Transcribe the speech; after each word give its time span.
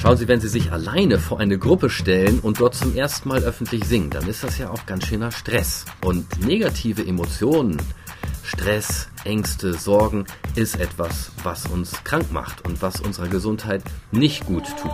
Schauen 0.00 0.16
Sie, 0.16 0.28
wenn 0.28 0.40
Sie 0.40 0.48
sich 0.48 0.70
alleine 0.70 1.18
vor 1.18 1.40
eine 1.40 1.58
Gruppe 1.58 1.90
stellen 1.90 2.38
und 2.38 2.60
dort 2.60 2.76
zum 2.76 2.94
ersten 2.94 3.28
Mal 3.28 3.42
öffentlich 3.42 3.84
singen, 3.84 4.10
dann 4.10 4.28
ist 4.28 4.44
das 4.44 4.56
ja 4.56 4.70
auch 4.70 4.86
ganz 4.86 5.08
schöner 5.08 5.32
Stress. 5.32 5.86
Und 6.04 6.46
negative 6.46 7.04
Emotionen, 7.04 7.78
Stress, 8.44 9.08
Ängste, 9.24 9.74
Sorgen 9.74 10.24
ist 10.54 10.78
etwas, 10.78 11.32
was 11.42 11.66
uns 11.66 12.04
krank 12.04 12.30
macht 12.30 12.64
und 12.64 12.80
was 12.80 13.00
unserer 13.00 13.26
Gesundheit 13.26 13.82
nicht 14.12 14.46
gut 14.46 14.66
tut. 14.80 14.92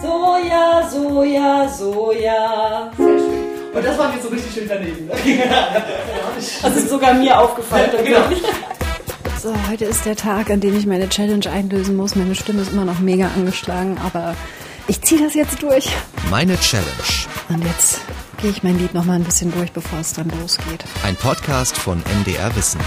Soja, 0.00 0.88
Soja, 0.88 1.68
Soja. 1.68 2.90
Sehr 2.96 3.18
schön. 3.18 3.54
Und 3.74 3.84
das 3.84 3.98
war 3.98 4.12
jetzt 4.14 4.22
so 4.22 4.28
richtig 4.28 4.54
schön 4.54 4.68
daneben. 4.68 5.10
Das 6.62 6.76
ist 6.76 6.88
sogar 6.88 7.14
mir 7.14 7.36
aufgefallen. 7.36 7.90
Genau. 8.04 8.20
So, 9.44 9.54
heute 9.68 9.84
ist 9.84 10.06
der 10.06 10.16
Tag, 10.16 10.48
an 10.48 10.60
dem 10.60 10.74
ich 10.74 10.86
meine 10.86 11.06
Challenge 11.06 11.50
einlösen 11.50 11.96
muss. 11.96 12.14
Meine 12.14 12.34
Stimme 12.34 12.62
ist 12.62 12.72
immer 12.72 12.86
noch 12.86 13.00
mega 13.00 13.26
angeschlagen, 13.26 13.98
aber 14.02 14.34
ich 14.88 15.02
ziehe 15.02 15.22
das 15.22 15.34
jetzt 15.34 15.62
durch. 15.62 15.86
Meine 16.30 16.58
Challenge. 16.58 16.88
Und 17.50 17.62
jetzt 17.62 18.00
gehe 18.40 18.48
ich 18.48 18.62
mein 18.62 18.78
Lied 18.78 18.94
noch 18.94 19.04
mal 19.04 19.16
ein 19.16 19.24
bisschen 19.24 19.52
durch, 19.52 19.70
bevor 19.70 19.98
es 19.98 20.14
dann 20.14 20.30
losgeht. 20.40 20.86
Ein 21.02 21.14
Podcast 21.16 21.76
von 21.76 22.02
MDR 22.22 22.56
Wissen. 22.56 22.80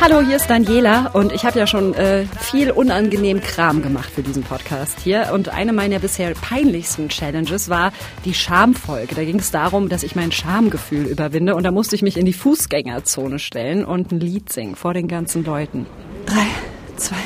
Hallo, 0.00 0.20
hier 0.20 0.36
ist 0.36 0.48
Daniela 0.48 1.10
und 1.12 1.32
ich 1.32 1.44
habe 1.44 1.58
ja 1.58 1.66
schon 1.66 1.92
äh, 1.92 2.24
viel 2.38 2.70
unangenehm 2.70 3.40
Kram 3.40 3.82
gemacht 3.82 4.08
für 4.08 4.22
diesen 4.22 4.44
Podcast 4.44 5.00
hier. 5.00 5.30
Und 5.32 5.48
eine 5.48 5.72
meiner 5.72 5.98
bisher 5.98 6.32
peinlichsten 6.34 7.08
Challenges 7.08 7.68
war 7.68 7.92
die 8.24 8.32
Schamfolge. 8.32 9.16
Da 9.16 9.24
ging 9.24 9.40
es 9.40 9.50
darum, 9.50 9.88
dass 9.88 10.04
ich 10.04 10.14
mein 10.14 10.30
Schamgefühl 10.30 11.06
überwinde 11.06 11.56
und 11.56 11.64
da 11.64 11.72
musste 11.72 11.96
ich 11.96 12.02
mich 12.02 12.16
in 12.16 12.26
die 12.26 12.32
Fußgängerzone 12.32 13.40
stellen 13.40 13.84
und 13.84 14.12
ein 14.12 14.20
Lied 14.20 14.52
singen 14.52 14.76
vor 14.76 14.94
den 14.94 15.08
ganzen 15.08 15.44
Leuten. 15.44 15.84
Drei, 16.26 16.46
zwei, 16.96 17.16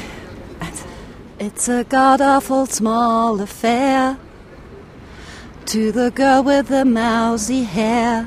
eins. 0.61 0.83
It's 1.39 1.69
a 1.69 1.83
god 1.83 2.23
awful 2.23 2.67
small 2.67 3.39
affair 3.43 4.17
to 5.67 5.93
the 5.93 6.11
girl 6.15 6.43
with 6.43 6.69
the 6.69 6.87
mousy 6.87 7.67
hair. 7.67 8.25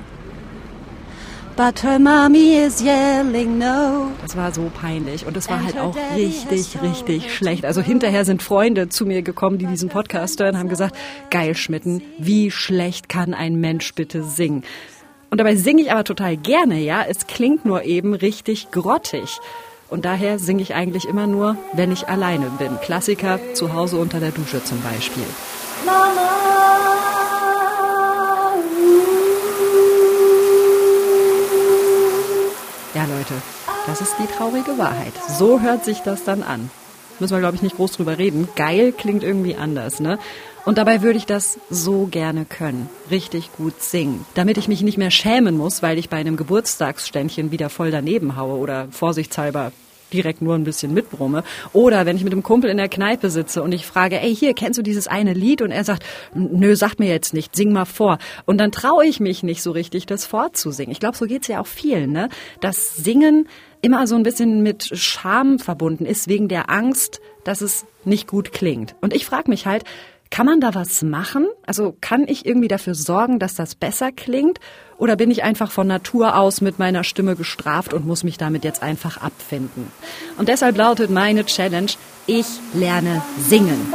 But 1.56 1.82
her 1.84 2.00
mommy 2.00 2.58
is 2.58 2.82
yelling 2.82 3.58
no. 3.58 4.12
Das 4.22 4.36
war 4.36 4.52
so 4.52 4.70
peinlich 4.78 5.26
und 5.26 5.38
es 5.38 5.50
war 5.50 5.64
halt 5.64 5.78
auch 5.78 5.96
richtig, 6.14 6.82
richtig 6.82 7.34
schlecht. 7.34 7.64
Also 7.64 7.82
hinterher 7.82 8.26
sind 8.26 8.44
Freunde 8.44 8.90
zu 8.90 9.06
mir 9.06 9.22
gekommen, 9.22 9.58
die 9.58 9.66
diesen 9.66 9.88
Podcast 9.88 10.42
hören, 10.42 10.58
haben 10.58 10.68
gesagt, 10.68 10.98
geil 11.30 11.56
Schmitten, 11.56 12.02
wie 12.18 12.52
schlecht 12.52 13.08
kann 13.08 13.34
ein 13.34 13.56
Mensch 13.56 13.96
bitte 13.96 14.22
singen? 14.22 14.66
Und 15.30 15.38
dabei 15.38 15.56
singe 15.56 15.82
ich 15.82 15.92
aber 15.94 16.04
total 16.04 16.36
gerne, 16.36 16.82
ja. 16.82 17.06
Es 17.08 17.26
klingt 17.26 17.64
nur 17.64 17.84
eben 17.84 18.14
richtig 18.14 18.72
grottig. 18.72 19.40
Und 19.90 20.04
daher 20.04 20.40
singe 20.40 20.62
ich 20.62 20.76
eigentlich 20.76 21.08
immer 21.08 21.26
nur, 21.26 21.56
wenn 21.72 21.92
ich 21.94 22.10
alleine 22.10 22.50
bin. 22.58 22.80
Klassiker 22.82 23.40
zu 23.54 23.74
Hause 23.74 23.98
unter 23.98 24.20
der 24.20 24.32
Dusche 24.32 24.62
zum 24.62 24.82
Beispiel. 24.82 25.24
Ja, 25.86 26.65
Leute, 33.30 33.42
das 33.88 34.02
ist 34.02 34.16
die 34.20 34.28
traurige 34.28 34.78
Wahrheit. 34.78 35.14
So 35.28 35.62
hört 35.62 35.84
sich 35.84 36.00
das 36.00 36.24
dann 36.24 36.44
an. 36.44 36.70
Müssen 37.20 37.34
wir, 37.34 37.40
glaube 37.40 37.56
ich, 37.56 37.62
nicht 37.62 37.78
groß 37.78 37.94
drüber 37.94 38.18
reden. 38.18 38.48
Geil 38.56 38.92
klingt 38.92 39.24
irgendwie 39.24 39.56
anders, 39.56 40.00
ne? 40.00 40.20
Und 40.66 40.78
dabei 40.78 41.02
würde 41.02 41.18
ich 41.18 41.26
das 41.26 41.60
so 41.70 42.08
gerne 42.08 42.46
können. 42.46 42.90
Richtig 43.10 43.52
gut 43.54 43.82
singen. 43.82 44.26
Damit 44.34 44.58
ich 44.58 44.68
mich 44.68 44.82
nicht 44.82 44.98
mehr 44.98 45.12
schämen 45.12 45.58
muss, 45.58 45.82
weil 45.82 45.98
ich 45.98 46.10
bei 46.10 46.18
einem 46.18 46.38
Geburtstagsständchen 46.38 47.52
wieder 47.52 47.70
voll 47.70 47.92
daneben 47.92 48.36
haue 48.36 48.58
oder 48.58 48.88
vorsichtshalber 48.92 49.72
direkt 50.16 50.42
nur 50.42 50.56
ein 50.56 50.64
bisschen 50.64 50.94
mitbrumme. 50.94 51.44
Oder 51.74 52.06
wenn 52.06 52.16
ich 52.16 52.24
mit 52.24 52.34
einem 52.34 52.44
Kumpel 52.44 52.70
in 52.70 52.78
der 52.78 52.90
Kneipe 52.90 53.30
sitze 53.30 53.62
und 53.62 53.72
ich 53.72 53.86
frage, 53.86 54.20
ey, 54.20 54.36
hier, 54.36 54.54
kennst 54.54 54.78
du 54.78 54.82
dieses 54.82 55.08
eine 55.08 55.34
Lied? 55.34 55.62
Und 55.62 55.72
er 55.72 55.84
sagt, 55.84 56.04
nö, 56.34 56.76
sagt 56.76 57.00
mir 57.00 57.10
jetzt 57.10 57.34
nicht, 57.34 57.56
sing 57.56 57.72
mal 57.72 57.86
vor. 57.86 58.18
Und 58.46 58.58
dann 58.58 58.72
traue 58.72 59.06
ich 59.06 59.20
mich 59.20 59.44
nicht 59.44 59.62
so 59.62 59.72
richtig, 59.72 60.06
das 60.06 60.26
vorzusingen. 60.26 60.92
Ich 60.92 61.00
glaube, 61.00 61.18
so 61.18 61.26
geht's 61.26 61.48
ja 61.48 61.60
auch 61.62 61.68
vielen, 61.68 62.12
ne? 62.12 62.30
Das 62.62 62.96
Singen 62.96 63.48
immer 63.82 64.08
so 64.08 64.16
ein 64.16 64.24
bisschen 64.24 64.64
mit 64.64 64.90
Scham 64.94 65.60
verbunden 65.60 66.06
ist, 66.06 66.28
wegen 66.28 66.48
der 66.48 66.70
Angst, 66.70 67.22
dass 67.44 67.62
es 67.62 67.86
nicht 68.04 68.28
gut 68.28 68.52
klingt. 68.52 68.96
Und 69.02 69.14
ich 69.14 69.26
frage 69.26 69.50
mich 69.50 69.68
halt, 69.68 69.84
kann 70.30 70.46
man 70.46 70.60
da 70.60 70.74
was 70.76 71.02
machen? 71.02 71.48
Also 71.66 71.96
kann 72.02 72.26
ich 72.28 72.46
irgendwie 72.46 72.68
dafür 72.68 72.96
sorgen, 72.96 73.40
dass 73.40 73.56
das 73.56 73.76
besser 73.76 74.12
klingt? 74.12 74.60
Oder 74.98 75.16
bin 75.16 75.30
ich 75.30 75.44
einfach 75.44 75.72
von 75.72 75.88
Natur 75.88 76.38
aus 76.38 76.62
mit 76.62 76.80
meiner 76.80 77.04
Stimme 77.04 77.36
gestraft 77.36 77.94
und 77.94 78.06
muss 78.06 78.24
mich 78.24 78.38
damit 78.38 78.64
jetzt 78.64 78.82
einfach 78.82 79.18
abfinden? 79.18 79.92
Und 80.38 80.50
deshalb 80.50 80.78
lautet 80.78 81.10
meine 81.10 81.46
Challenge, 81.46 81.92
ich 82.28 82.46
lerne 82.74 83.22
singen. 83.40 83.94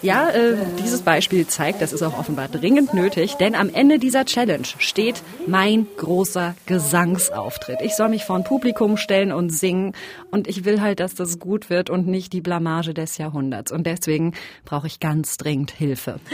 Ja, 0.00 0.30
äh, 0.30 0.56
dieses 0.78 1.02
Beispiel 1.02 1.46
zeigt, 1.46 1.82
das 1.82 1.92
ist 1.92 2.02
auch 2.02 2.18
offenbar 2.18 2.48
dringend 2.48 2.94
nötig, 2.94 3.34
denn 3.34 3.54
am 3.54 3.68
Ende 3.68 3.98
dieser 3.98 4.24
Challenge 4.24 4.66
steht 4.78 5.22
mein 5.46 5.86
großer 5.96 6.54
Gesangsauftritt. 6.66 7.80
Ich 7.82 7.94
soll 7.94 8.08
mich 8.08 8.24
vor 8.24 8.36
ein 8.36 8.44
Publikum 8.44 8.96
stellen 8.96 9.32
und 9.32 9.50
singen 9.50 9.94
und 10.30 10.48
ich 10.48 10.64
will 10.64 10.80
halt, 10.80 11.00
dass 11.00 11.14
das 11.14 11.38
gut 11.38 11.68
wird 11.68 11.90
und 11.90 12.06
nicht 12.06 12.32
die 12.32 12.40
Blamage 12.40 12.94
des 12.94 13.18
Jahrhunderts. 13.18 13.72
Und 13.72 13.86
deswegen 13.86 14.32
brauche 14.64 14.86
ich 14.86 15.00
ganz 15.00 15.36
dringend 15.36 15.70
Hilfe. 15.70 16.20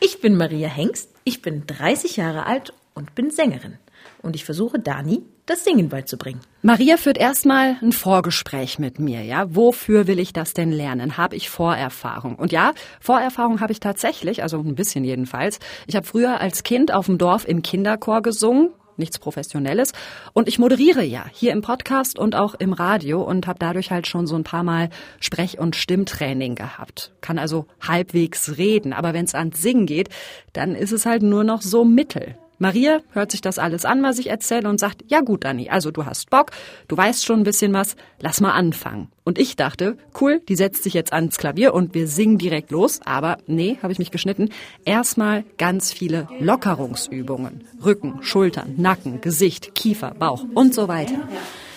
Ich 0.00 0.20
bin 0.20 0.36
Maria 0.36 0.68
Hengst, 0.68 1.10
ich 1.24 1.42
bin 1.42 1.64
30 1.66 2.16
Jahre 2.16 2.46
alt 2.46 2.72
und 2.94 3.14
bin 3.14 3.30
Sängerin. 3.30 3.74
Und 4.22 4.34
ich 4.34 4.44
versuche 4.44 4.78
Dani 4.78 5.22
das 5.48 5.64
Singen 5.64 5.88
beizubringen. 5.88 6.40
Maria 6.62 6.96
führt 6.96 7.18
erstmal 7.18 7.76
ein 7.82 7.92
Vorgespräch 7.92 8.78
mit 8.78 8.98
mir, 8.98 9.22
ja. 9.22 9.54
Wofür 9.54 10.06
will 10.06 10.18
ich 10.18 10.32
das 10.32 10.52
denn 10.52 10.70
lernen? 10.70 11.16
Habe 11.16 11.36
ich 11.36 11.48
Vorerfahrung? 11.48 12.36
Und 12.36 12.52
ja, 12.52 12.72
Vorerfahrung 13.00 13.60
habe 13.60 13.72
ich 13.72 13.80
tatsächlich, 13.80 14.42
also 14.42 14.58
ein 14.58 14.74
bisschen 14.74 15.04
jedenfalls. 15.04 15.58
Ich 15.86 15.96
habe 15.96 16.06
früher 16.06 16.40
als 16.40 16.62
Kind 16.62 16.92
auf 16.92 17.06
dem 17.06 17.18
Dorf 17.18 17.48
im 17.48 17.62
Kinderchor 17.62 18.20
gesungen, 18.20 18.70
nichts 18.98 19.18
Professionelles. 19.18 19.92
Und 20.34 20.48
ich 20.48 20.58
moderiere 20.58 21.04
ja 21.04 21.24
hier 21.32 21.52
im 21.52 21.62
Podcast 21.62 22.18
und 22.18 22.34
auch 22.34 22.54
im 22.54 22.72
Radio 22.72 23.22
und 23.22 23.46
habe 23.46 23.58
dadurch 23.58 23.90
halt 23.90 24.06
schon 24.06 24.26
so 24.26 24.36
ein 24.36 24.44
paar 24.44 24.64
Mal 24.64 24.90
Sprech- 25.20 25.58
und 25.58 25.76
Stimmtraining 25.76 26.56
gehabt. 26.56 27.12
Kann 27.20 27.38
also 27.38 27.66
halbwegs 27.80 28.58
reden, 28.58 28.92
aber 28.92 29.14
wenn 29.14 29.24
es 29.24 29.34
ans 29.34 29.62
Singen 29.62 29.86
geht, 29.86 30.10
dann 30.52 30.74
ist 30.74 30.92
es 30.92 31.06
halt 31.06 31.22
nur 31.22 31.44
noch 31.44 31.62
so 31.62 31.84
mittel. 31.84 32.36
Maria 32.58 33.00
hört 33.12 33.30
sich 33.30 33.40
das 33.40 33.58
alles 33.58 33.84
an, 33.84 34.02
was 34.02 34.18
ich 34.18 34.28
erzähle 34.30 34.68
und 34.68 34.78
sagt, 34.80 35.04
ja 35.06 35.20
gut, 35.20 35.44
Dani, 35.44 35.70
also 35.70 35.90
du 35.90 36.04
hast 36.06 36.28
Bock, 36.30 36.50
du 36.88 36.96
weißt 36.96 37.24
schon 37.24 37.40
ein 37.40 37.44
bisschen 37.44 37.72
was, 37.72 37.94
lass 38.20 38.40
mal 38.40 38.50
anfangen. 38.52 39.08
Und 39.24 39.38
ich 39.38 39.54
dachte, 39.56 39.96
cool, 40.20 40.40
die 40.48 40.56
setzt 40.56 40.82
sich 40.82 40.94
jetzt 40.94 41.12
ans 41.12 41.36
Klavier 41.38 41.72
und 41.74 41.94
wir 41.94 42.08
singen 42.08 42.38
direkt 42.38 42.70
los, 42.70 43.00
aber 43.04 43.38
nee, 43.46 43.78
habe 43.82 43.92
ich 43.92 43.98
mich 43.98 44.10
geschnitten. 44.10 44.48
Erstmal 44.84 45.44
ganz 45.58 45.92
viele 45.92 46.28
Lockerungsübungen. 46.40 47.64
Rücken, 47.84 48.18
Schultern, 48.22 48.74
Nacken, 48.76 49.20
Gesicht, 49.20 49.74
Kiefer, 49.74 50.14
Bauch 50.18 50.44
und 50.54 50.74
so 50.74 50.88
weiter. 50.88 51.16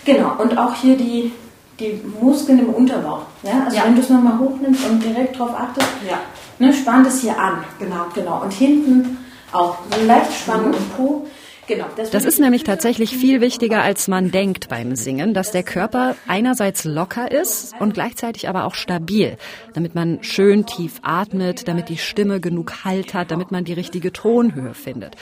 Genau, 0.06 0.42
und 0.42 0.58
auch 0.58 0.74
hier 0.76 0.98
die, 0.98 1.32
die 1.80 2.00
Muskeln 2.22 2.60
im 2.60 2.70
Unterbauch. 2.70 3.26
Ja? 3.44 3.66
Also 3.66 3.78
Ja. 3.78 3.84
wenn 3.86 3.96
du 3.96 4.02
es 4.02 4.10
nochmal 4.10 4.40
hochnimmst 4.40 4.84
und 4.90 5.04
direkt 5.04 5.38
drauf 5.38 5.54
achtest, 5.54 5.88
Ja. 6.10 6.20
ne, 6.60 6.74
spannt 6.74 7.06
es 7.08 7.22
hier 7.22 7.38
an. 7.38 7.64
Genau. 7.80 8.06
Genau. 8.16 8.42
Und 8.42 8.52
hinten 8.54 9.18
auch. 9.54 9.78
Leicht 10.06 10.34
Spannung 10.34 10.74
im 10.74 10.90
Po. 10.96 11.28
Genau. 11.68 11.86
Das 11.96 12.26
ist 12.26 12.40
nämlich 12.40 12.64
tatsächlich 12.64 13.16
viel 13.16 13.40
wichtiger, 13.40 13.82
als 13.82 14.08
man 14.08 14.32
denkt 14.32 14.68
beim 14.68 14.96
Singen, 14.96 15.34
dass 15.34 15.52
der 15.52 15.64
Körper 15.64 16.16
einerseits 16.28 16.84
locker 16.84 17.32
ist 17.32 17.74
und 17.80 17.94
gleichzeitig 17.94 18.50
aber 18.50 18.66
auch 18.66 18.76
stabil, 18.76 19.38
damit 19.74 19.96
man 19.96 20.22
schön 20.22 20.66
tief 20.66 21.00
atmet, 21.02 21.68
damit 21.70 21.88
die 21.88 21.98
Stimme 21.98 22.42
genug 22.42 22.84
Halt 22.84 23.14
hat, 23.14 23.32
damit 23.32 23.52
man 23.52 23.64
die 23.64 23.74
richtige 23.74 24.12
Tonhöhe 24.12 24.74
findet. 24.74 25.16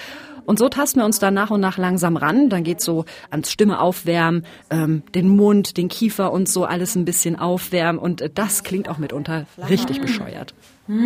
Und 0.45 0.57
so 0.57 0.67
tasten 0.67 1.01
wir 1.01 1.05
uns 1.05 1.19
dann 1.19 1.35
nach 1.35 1.51
und 1.51 1.61
nach 1.61 1.77
langsam 1.77 2.17
ran. 2.17 2.49
Dann 2.49 2.63
geht's 2.63 2.83
so 2.83 3.05
ans 3.29 3.51
Stimme 3.51 3.79
aufwärmen, 3.79 4.45
ähm, 4.71 5.03
den 5.13 5.27
Mund, 5.27 5.77
den 5.77 5.89
Kiefer 5.89 6.31
und 6.31 6.49
so 6.49 6.65
alles 6.65 6.95
ein 6.95 7.05
bisschen 7.05 7.37
aufwärmen. 7.37 8.01
Und 8.01 8.21
äh, 8.21 8.31
das 8.33 8.63
klingt 8.63 8.89
auch 8.89 8.97
mitunter 8.97 9.45
richtig 9.69 10.01
bescheuert. 10.01 10.55
Gut, 10.89 10.97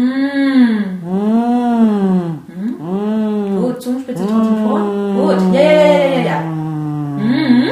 Zungenspitze 3.81 4.23
draußen 4.23 4.57
vor. 4.63 4.79
Gut. 4.79 5.35
Ja, 5.53 5.61
ja, 5.61 5.71
ja, 5.73 6.07
ja, 6.07 6.21
ja. 6.23 6.39
Mhm. 6.41 7.67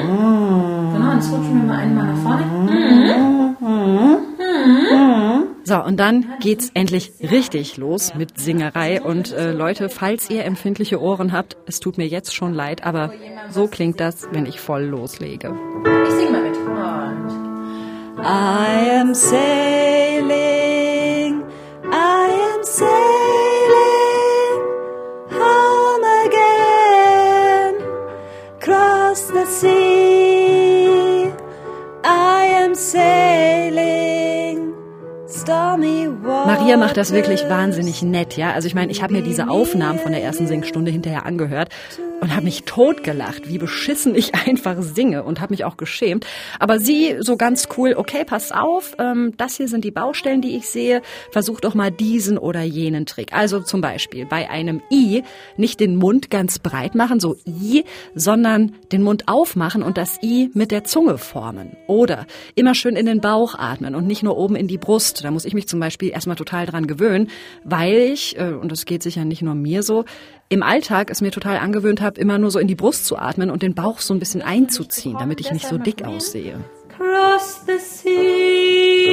Genau, 0.93 1.13
jetzt 1.13 1.31
rutschen 1.31 1.61
wir 1.61 1.67
mal 1.67 1.77
einmal 1.79 2.07
nach 2.07 2.17
vorne. 2.17 2.45
So, 5.63 5.81
und 5.81 6.01
dann 6.01 6.25
geht's 6.41 6.69
endlich 6.73 7.13
richtig 7.21 7.77
los 7.77 8.13
mit 8.13 8.37
Singerei. 8.37 9.01
Und 9.01 9.31
äh, 9.31 9.53
Leute, 9.53 9.87
falls 9.87 10.29
ihr 10.29 10.43
empfindliche 10.43 10.99
Ohren 10.99 11.31
habt, 11.31 11.55
es 11.65 11.79
tut 11.79 11.97
mir 11.97 12.07
jetzt 12.07 12.35
schon 12.35 12.53
leid, 12.53 12.83
aber 12.83 13.13
so 13.49 13.67
klingt 13.67 14.01
das, 14.01 14.27
wenn 14.33 14.45
ich 14.45 14.59
voll 14.59 14.83
loslege. 14.83 15.55
Ich 16.03 16.11
singe 16.15 16.31
mal 16.31 16.43
mit. 16.43 16.57
Und 18.17 18.25
I 18.25 18.99
am 18.99 19.13
sailing, 19.13 20.50
Maria 36.45 36.77
macht 36.77 36.97
das 36.97 37.11
wirklich 37.11 37.47
wahnsinnig 37.49 38.01
nett, 38.03 38.37
ja. 38.37 38.51
Also 38.51 38.67
ich 38.67 38.75
meine, 38.75 38.91
ich 38.91 39.01
habe 39.01 39.13
mir 39.13 39.21
diese 39.21 39.49
Aufnahmen 39.49 39.99
von 39.99 40.11
der 40.11 40.23
ersten 40.23 40.47
Singstunde 40.47 40.91
hinterher 40.91 41.25
angehört 41.25 41.69
und 42.21 42.33
habe 42.33 42.45
mich 42.45 42.63
totgelacht, 42.63 43.49
wie 43.49 43.57
beschissen 43.57 44.15
ich 44.15 44.33
einfach 44.47 44.77
singe 44.81 45.23
und 45.23 45.41
habe 45.41 45.53
mich 45.53 45.65
auch 45.65 45.75
geschämt. 45.75 46.25
Aber 46.59 46.79
sie 46.79 47.17
so 47.19 47.35
ganz 47.35 47.67
cool, 47.75 47.95
okay, 47.97 48.23
pass 48.23 48.51
auf, 48.51 48.95
ähm, 48.99 49.33
das 49.37 49.57
hier 49.57 49.67
sind 49.67 49.83
die 49.83 49.91
Baustellen, 49.91 50.41
die 50.41 50.55
ich 50.55 50.67
sehe. 50.67 51.01
Versuch 51.31 51.59
doch 51.59 51.73
mal 51.73 51.91
diesen 51.91 52.37
oder 52.37 52.61
jenen 52.61 53.05
Trick. 53.05 53.33
Also 53.33 53.59
zum 53.59 53.81
Beispiel 53.81 54.25
bei 54.25 54.49
einem 54.49 54.81
I 54.91 55.23
nicht 55.57 55.79
den 55.79 55.95
Mund 55.95 56.29
ganz 56.29 56.59
breit 56.59 56.93
machen, 56.93 57.19
so 57.19 57.35
I, 57.47 57.85
sondern 58.13 58.75
den 58.91 59.01
Mund 59.01 59.27
aufmachen 59.27 59.81
und 59.81 59.97
das 59.97 60.21
I 60.21 60.51
mit 60.53 60.71
der 60.71 60.83
Zunge 60.83 61.17
formen. 61.17 61.75
Oder 61.87 62.27
immer 62.53 62.75
schön 62.75 62.95
in 62.95 63.07
den 63.07 63.19
Bauch 63.19 63.55
atmen 63.55 63.95
und 63.95 64.05
nicht 64.05 64.21
nur 64.21 64.37
oben 64.37 64.55
in 64.55 64.67
die 64.67 64.77
Brust. 64.77 65.23
Da 65.23 65.31
muss 65.31 65.45
ich 65.45 65.55
mich 65.55 65.67
zum 65.67 65.79
Beispiel 65.79 66.11
erstmal 66.11 66.35
total 66.35 66.67
dran 66.67 66.85
gewöhnen, 66.85 67.29
weil 67.63 67.95
ich, 68.13 68.37
äh, 68.37 68.53
und 68.53 68.71
das 68.71 68.85
geht 68.85 69.01
sicher 69.01 69.25
nicht 69.25 69.41
nur 69.41 69.55
mir 69.55 69.81
so, 69.81 70.05
im 70.51 70.61
Alltag 70.63 71.09
es 71.09 71.21
mir 71.21 71.31
total 71.31 71.57
angewöhnt 71.59 72.01
habe, 72.01 72.19
immer 72.19 72.37
nur 72.37 72.51
so 72.51 72.59
in 72.59 72.67
die 72.67 72.75
Brust 72.75 73.05
zu 73.05 73.17
atmen 73.17 73.49
und 73.49 73.61
den 73.63 73.73
Bauch 73.73 73.99
so 73.99 74.13
ein 74.13 74.19
bisschen 74.19 74.41
einzuziehen, 74.41 75.15
damit 75.17 75.39
ich 75.39 75.49
nicht 75.53 75.65
so 75.65 75.77
dick 75.77 76.03
aussehe. 76.03 76.59
Cross 76.97 77.61
the 77.65 77.77
sea, 77.79 79.07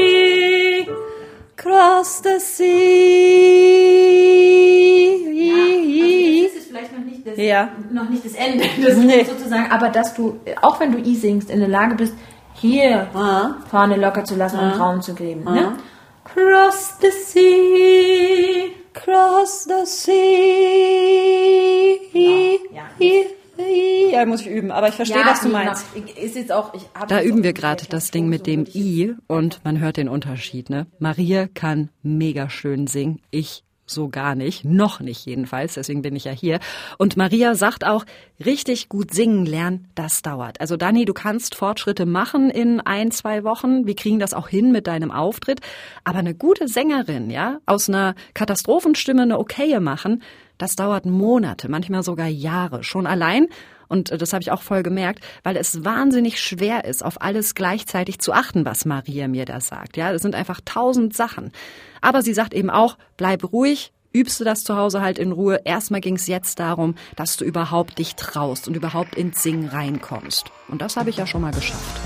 cross 1.56 2.22
the 2.24 2.40
sea. 2.40 2.64
das 6.44 6.54
ist 6.56 6.68
vielleicht 6.68 6.92
noch 6.98 7.04
nicht 7.04 7.24
das, 7.26 7.36
Ja. 7.38 7.68
noch 7.92 8.08
nicht 8.08 8.24
das 8.24 8.32
Ende, 8.34 8.64
das 8.84 8.96
Nee. 8.96 9.24
sozusagen, 9.24 9.70
aber 9.70 9.90
dass 9.90 10.14
du, 10.14 10.40
auch 10.60 10.80
wenn 10.80 10.90
du 10.92 10.98
I 10.98 11.14
singst, 11.14 11.50
in 11.50 11.60
der 11.60 11.68
Lage 11.68 11.94
bist, 11.94 12.14
hier 12.54 13.06
Ah. 13.14 13.54
vorne 13.70 13.94
locker 13.96 14.24
zu 14.24 14.34
lassen 14.34 14.58
und 14.58 14.80
Raum 14.80 15.00
zu 15.02 15.14
geben. 15.14 15.44
Ne? 15.44 15.74
Cross 16.24 16.96
the 17.00 17.10
sea, 17.10 18.70
cross 19.04 19.64
the 19.64 19.84
sea. 22.12 22.58
Ja. 22.72 22.84
Ja, 24.12 24.24
muss 24.24 24.40
ich 24.42 24.46
üben, 24.46 24.70
aber 24.70 24.88
ich 24.88 24.94
verstehe, 24.94 25.24
was 25.24 25.40
du 25.40 25.48
meinst. 25.48 25.84
na, 25.94 26.22
Ist 26.22 26.36
jetzt 26.36 26.52
auch, 26.52 26.72
Da 27.08 27.16
jetzt 27.18 27.26
üben 27.26 27.40
auch- 27.40 27.44
wir 27.44 27.52
gerade 27.52 27.86
das 27.88 28.10
Ding 28.12 28.28
mit 28.28 28.46
dem 28.46 28.64
I 28.72 29.14
und 29.26 29.60
man 29.64 29.80
hört 29.80 29.96
den 29.96 30.08
Unterschied. 30.08 30.70
Ne? 30.70 30.86
Maria 31.00 31.48
kann 31.52 31.90
mega 32.02 32.48
schön 32.50 32.86
singen, 32.86 33.20
ich 33.30 33.64
so 33.90 34.08
gar 34.08 34.34
nicht, 34.34 34.64
noch 34.64 35.00
nicht 35.00 35.26
jedenfalls, 35.26 35.74
deswegen 35.74 36.02
bin 36.02 36.16
ich 36.16 36.24
ja 36.24 36.32
hier. 36.32 36.60
Und 36.98 37.16
Maria 37.16 37.54
sagt 37.54 37.86
auch, 37.86 38.04
richtig 38.44 38.88
gut 38.88 39.12
singen 39.12 39.46
lernen, 39.46 39.88
das 39.94 40.22
dauert. 40.22 40.60
Also 40.60 40.76
Dani, 40.76 41.04
du 41.04 41.14
kannst 41.14 41.54
Fortschritte 41.54 42.06
machen 42.06 42.50
in 42.50 42.80
ein, 42.80 43.10
zwei 43.10 43.44
Wochen, 43.44 43.86
wir 43.86 43.96
kriegen 43.96 44.18
das 44.18 44.34
auch 44.34 44.48
hin 44.48 44.72
mit 44.72 44.86
deinem 44.86 45.10
Auftritt, 45.10 45.60
aber 46.04 46.18
eine 46.18 46.34
gute 46.34 46.68
Sängerin, 46.68 47.30
ja, 47.30 47.58
aus 47.66 47.88
einer 47.88 48.14
Katastrophenstimme 48.34 49.22
eine 49.22 49.38
okaye 49.38 49.80
machen, 49.80 50.22
das 50.58 50.74
dauert 50.74 51.06
Monate, 51.06 51.68
manchmal 51.68 52.02
sogar 52.02 52.26
Jahre, 52.26 52.82
schon 52.82 53.06
allein 53.06 53.48
und 53.88 54.10
äh, 54.10 54.18
das 54.18 54.32
habe 54.32 54.42
ich 54.42 54.50
auch 54.50 54.62
voll 54.62 54.82
gemerkt, 54.82 55.24
weil 55.42 55.56
es 55.56 55.84
wahnsinnig 55.84 56.40
schwer 56.40 56.84
ist, 56.84 57.04
auf 57.04 57.20
alles 57.20 57.54
gleichzeitig 57.54 58.18
zu 58.20 58.32
achten, 58.32 58.64
was 58.64 58.84
Maria 58.84 59.28
mir 59.28 59.44
da 59.44 59.60
sagt. 59.60 59.96
Ja, 59.96 60.12
das 60.12 60.22
sind 60.22 60.34
einfach 60.34 60.60
tausend 60.64 61.16
Sachen. 61.16 61.52
Aber 62.00 62.22
sie 62.22 62.34
sagt 62.34 62.54
eben 62.54 62.70
auch, 62.70 62.96
bleib 63.16 63.52
ruhig, 63.52 63.92
übst 64.12 64.40
du 64.40 64.44
das 64.44 64.64
zu 64.64 64.76
Hause 64.76 65.00
halt 65.00 65.18
in 65.18 65.32
Ruhe. 65.32 65.60
Erstmal 65.64 66.00
ging 66.00 66.16
es 66.16 66.26
jetzt 66.26 66.58
darum, 66.58 66.94
dass 67.16 67.36
du 67.36 67.44
überhaupt 67.44 67.98
dich 67.98 68.14
traust 68.14 68.68
und 68.68 68.76
überhaupt 68.76 69.14
ins 69.14 69.42
Singen 69.42 69.68
reinkommst. 69.68 70.46
Und 70.68 70.82
das 70.82 70.96
habe 70.96 71.10
ich 71.10 71.16
ja 71.16 71.26
schon 71.26 71.42
mal 71.42 71.52
geschafft. 71.52 72.00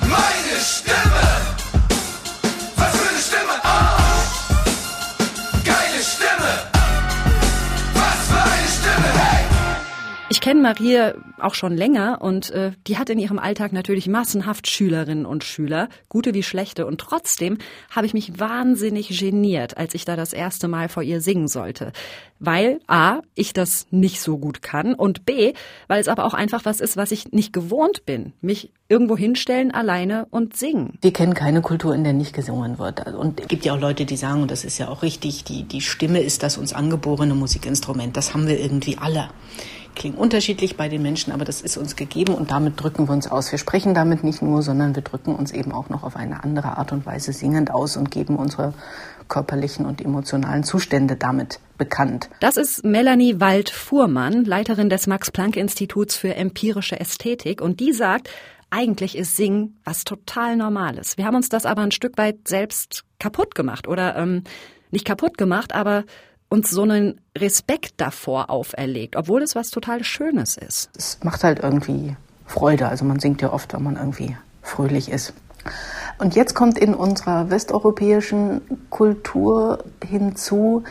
Meine 0.00 0.60
Stimme! 0.60 1.21
Kenne 10.42 10.60
Maria 10.60 11.14
auch 11.38 11.54
schon 11.54 11.76
länger 11.76 12.20
und 12.20 12.50
äh, 12.50 12.72
die 12.88 12.98
hat 12.98 13.08
in 13.08 13.20
ihrem 13.20 13.38
Alltag 13.38 13.72
natürlich 13.72 14.08
massenhaft 14.08 14.66
Schülerinnen 14.66 15.24
und 15.24 15.44
Schüler, 15.44 15.88
gute 16.08 16.34
wie 16.34 16.42
schlechte. 16.42 16.84
Und 16.84 17.00
trotzdem 17.00 17.58
habe 17.90 18.06
ich 18.06 18.12
mich 18.12 18.40
wahnsinnig 18.40 19.16
geniert, 19.16 19.76
als 19.76 19.94
ich 19.94 20.04
da 20.04 20.16
das 20.16 20.32
erste 20.32 20.66
Mal 20.66 20.88
vor 20.88 21.04
ihr 21.04 21.20
singen 21.20 21.46
sollte. 21.46 21.92
Weil 22.40 22.80
A, 22.88 23.20
ich 23.36 23.52
das 23.52 23.86
nicht 23.92 24.20
so 24.20 24.36
gut 24.36 24.62
kann 24.62 24.94
und 24.94 25.24
B, 25.24 25.54
weil 25.86 26.00
es 26.00 26.08
aber 26.08 26.24
auch 26.24 26.34
einfach 26.34 26.64
was 26.64 26.80
ist, 26.80 26.96
was 26.96 27.12
ich 27.12 27.30
nicht 27.30 27.52
gewohnt 27.52 28.04
bin. 28.04 28.32
Mich 28.40 28.72
irgendwo 28.88 29.16
hinstellen, 29.16 29.70
alleine 29.70 30.26
und 30.30 30.56
singen. 30.56 30.98
Wir 31.02 31.12
kennen 31.12 31.34
keine 31.34 31.62
Kultur, 31.62 31.94
in 31.94 32.02
der 32.02 32.14
nicht 32.14 32.34
gesungen 32.34 32.80
wird. 32.80 33.06
Also, 33.06 33.16
Und 33.16 33.40
es 33.40 33.46
gibt 33.46 33.64
ja 33.64 33.74
auch 33.74 33.80
Leute, 33.80 34.06
die 34.06 34.16
sagen, 34.16 34.42
und 34.42 34.50
das 34.50 34.64
ist 34.64 34.78
ja 34.78 34.88
auch 34.88 35.02
richtig, 35.02 35.44
die, 35.44 35.62
die 35.62 35.80
Stimme 35.80 36.20
ist 36.20 36.42
das 36.42 36.58
uns 36.58 36.72
angeborene 36.72 37.34
Musikinstrument. 37.34 38.16
Das 38.16 38.34
haben 38.34 38.48
wir 38.48 38.58
irgendwie 38.58 38.98
alle. 38.98 39.28
Klingt 39.94 40.16
unterschiedlich 40.16 40.76
bei 40.76 40.88
den 40.88 41.02
Menschen, 41.02 41.32
aber 41.32 41.44
das 41.44 41.60
ist 41.60 41.76
uns 41.76 41.96
gegeben 41.96 42.34
und 42.34 42.50
damit 42.50 42.80
drücken 42.80 43.08
wir 43.08 43.12
uns 43.12 43.30
aus. 43.30 43.52
Wir 43.52 43.58
sprechen 43.58 43.94
damit 43.94 44.24
nicht 44.24 44.40
nur, 44.40 44.62
sondern 44.62 44.94
wir 44.94 45.02
drücken 45.02 45.34
uns 45.34 45.52
eben 45.52 45.72
auch 45.72 45.90
noch 45.90 46.02
auf 46.02 46.16
eine 46.16 46.42
andere 46.44 46.78
Art 46.78 46.92
und 46.92 47.04
Weise 47.04 47.32
singend 47.32 47.70
aus 47.70 47.96
und 47.96 48.10
geben 48.10 48.36
unsere 48.36 48.72
körperlichen 49.28 49.86
und 49.86 50.00
emotionalen 50.00 50.64
Zustände 50.64 51.16
damit 51.16 51.60
bekannt. 51.78 52.30
Das 52.40 52.56
ist 52.56 52.84
Melanie 52.84 53.40
Wald-Fuhrmann, 53.40 54.44
Leiterin 54.44 54.88
des 54.88 55.06
Max-Planck-Instituts 55.06 56.16
für 56.16 56.34
empirische 56.34 56.98
Ästhetik. 56.98 57.60
Und 57.60 57.80
die 57.80 57.92
sagt, 57.92 58.30
eigentlich 58.70 59.16
ist 59.16 59.36
Singen 59.36 59.78
was 59.84 60.04
total 60.04 60.56
Normales. 60.56 61.18
Wir 61.18 61.26
haben 61.26 61.36
uns 61.36 61.48
das 61.48 61.66
aber 61.66 61.82
ein 61.82 61.92
Stück 61.92 62.16
weit 62.16 62.48
selbst 62.48 63.04
kaputt 63.18 63.54
gemacht. 63.54 63.88
Oder 63.88 64.16
ähm, 64.16 64.44
nicht 64.90 65.04
kaputt 65.04 65.36
gemacht, 65.38 65.74
aber 65.74 66.04
uns 66.52 66.68
so 66.68 66.82
einen 66.82 67.18
Respekt 67.36 67.94
davor 67.96 68.50
auferlegt, 68.50 69.16
obwohl 69.16 69.42
es 69.42 69.54
was 69.54 69.70
total 69.70 70.04
Schönes 70.04 70.58
ist. 70.58 70.90
es 70.94 71.18
macht 71.22 71.44
halt 71.44 71.60
irgendwie 71.60 72.14
Freude. 72.46 72.88
Also 72.88 73.06
man 73.06 73.20
singt 73.20 73.40
ja 73.40 73.52
oft, 73.52 73.72
wenn 73.72 73.82
man 73.82 73.96
irgendwie 73.96 74.36
fröhlich 74.60 75.10
ist. 75.10 75.32
Und 76.18 76.36
jetzt 76.36 76.54
kommt 76.54 76.78
in 76.78 76.94
unserer 76.94 77.50
westeuropäischen 77.50 78.60
Kultur 78.90 79.82
hinzu, 80.04 80.84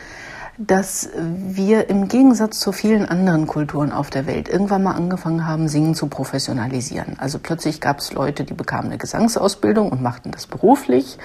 dass 0.57 1.09
wir 1.15 1.89
im 1.89 2.07
Gegensatz 2.07 2.59
zu 2.59 2.71
vielen 2.71 3.05
anderen 3.05 3.45
Kulturen 3.45 3.91
auf 3.91 4.09
der 4.09 4.25
Welt 4.25 4.49
irgendwann 4.49 4.83
mal 4.83 4.95
angefangen 4.95 5.45
haben, 5.45 5.67
Singen 5.67 5.93
zu 5.93 6.07
professionalisieren. 6.07 7.19
Also 7.19 7.37
plötzlich 7.37 7.81
gab 7.81 7.99
es 7.99 8.13
Leute, 8.13 8.45
die 8.45 8.53
bekamen 8.53 8.87
eine 8.87 8.97
Gesangsausbildung 8.97 9.91
und 9.91 10.01
machten 10.01 10.31
das 10.31 10.47
beruflich 10.47 11.19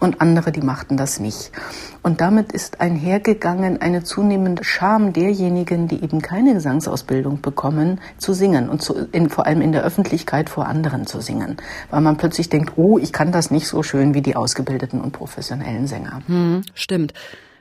und 0.00 0.20
andere, 0.20 0.52
die 0.52 0.60
machten 0.60 0.96
das 0.96 1.20
nicht. 1.20 1.52
Und 2.02 2.20
damit 2.20 2.52
ist 2.52 2.80
einhergegangen 2.80 3.80
eine 3.80 4.04
zunehmende 4.04 4.64
Scham 4.64 5.12
derjenigen, 5.12 5.88
die 5.88 6.02
eben 6.02 6.20
keine 6.20 6.54
Gesangsausbildung 6.54 7.40
bekommen, 7.40 8.00
zu 8.18 8.32
singen 8.32 8.68
und 8.68 8.82
zu, 8.82 9.08
in, 9.12 9.30
vor 9.30 9.46
allem 9.46 9.60
in 9.60 9.72
der 9.72 9.82
Öffentlichkeit 9.82 10.50
vor 10.50 10.66
anderen 10.66 11.06
zu 11.06 11.20
singen. 11.20 11.56
Weil 11.90 12.00
man 12.00 12.16
plötzlich 12.16 12.48
denkt, 12.48 12.72
oh, 12.76 12.98
ich 12.98 13.12
kann 13.12 13.32
das 13.32 13.50
nicht 13.50 13.66
so 13.66 13.82
schön 13.82 14.14
wie 14.14 14.22
die 14.22 14.36
ausgebildeten 14.36 15.00
und 15.00 15.12
professionellen 15.12 15.86
Sänger. 15.86 16.20
Hm, 16.26 16.62
stimmt. 16.74 17.12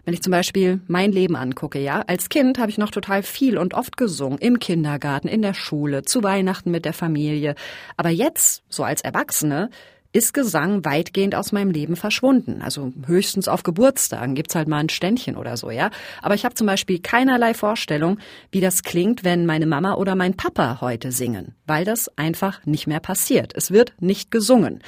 Wenn 0.06 0.14
ich 0.14 0.22
zum 0.22 0.32
Beispiel 0.32 0.82
mein 0.88 1.14
Leben 1.14 1.38
angucke, 1.38 1.80
ja, 1.80 2.04
als 2.08 2.28
Kind 2.28 2.60
habe 2.60 2.70
ich 2.70 2.78
noch 2.78 2.92
total 2.92 3.24
viel 3.24 3.58
und 3.58 3.74
oft 3.74 3.96
gesungen, 3.96 4.38
im 4.38 4.60
Kindergarten, 4.60 5.30
in 5.30 5.42
der 5.42 5.54
Schule, 5.54 6.04
zu 6.04 6.24
Weihnachten 6.24 6.72
mit 6.72 6.84
der 6.84 6.92
Familie. 6.92 7.56
Aber 7.96 8.10
jetzt, 8.10 8.64
so 8.68 8.84
als 8.84 9.02
Erwachsene, 9.02 9.70
ist 10.14 10.34
Gesang 10.34 10.86
weitgehend 10.86 11.36
aus 11.36 11.52
meinem 11.52 11.72
Leben 11.72 11.96
verschwunden. 11.96 12.62
Also 12.62 12.94
höchstens 13.06 13.48
auf 13.48 13.64
Geburtstagen 13.64 14.36
gibt's 14.36 14.56
halt 14.56 14.68
mal 14.68 14.78
ein 14.78 14.90
Ständchen 14.90 15.36
oder 15.36 15.58
so, 15.58 15.72
ja. 15.72 15.90
Aber 16.22 16.36
ich 16.36 16.46
habe 16.46 16.56
zum 16.56 16.68
Beispiel 16.68 17.00
keinerlei 17.00 17.54
Vorstellung, 17.54 18.20
wie 18.52 18.62
das 18.62 18.84
klingt, 18.84 19.24
wenn 19.24 19.46
meine 19.46 19.66
Mama 19.66 19.96
oder 19.96 20.16
mein 20.16 20.36
Papa 20.36 20.80
heute 20.82 21.12
singen, 21.12 21.56
weil 21.66 21.84
das 21.84 22.16
einfach 22.16 22.64
nicht 22.66 22.86
mehr 22.88 23.00
passiert. 23.00 23.54
Es 23.56 23.72
wird 23.72 23.94
nicht 24.00 24.30
gesungen. 24.30 24.82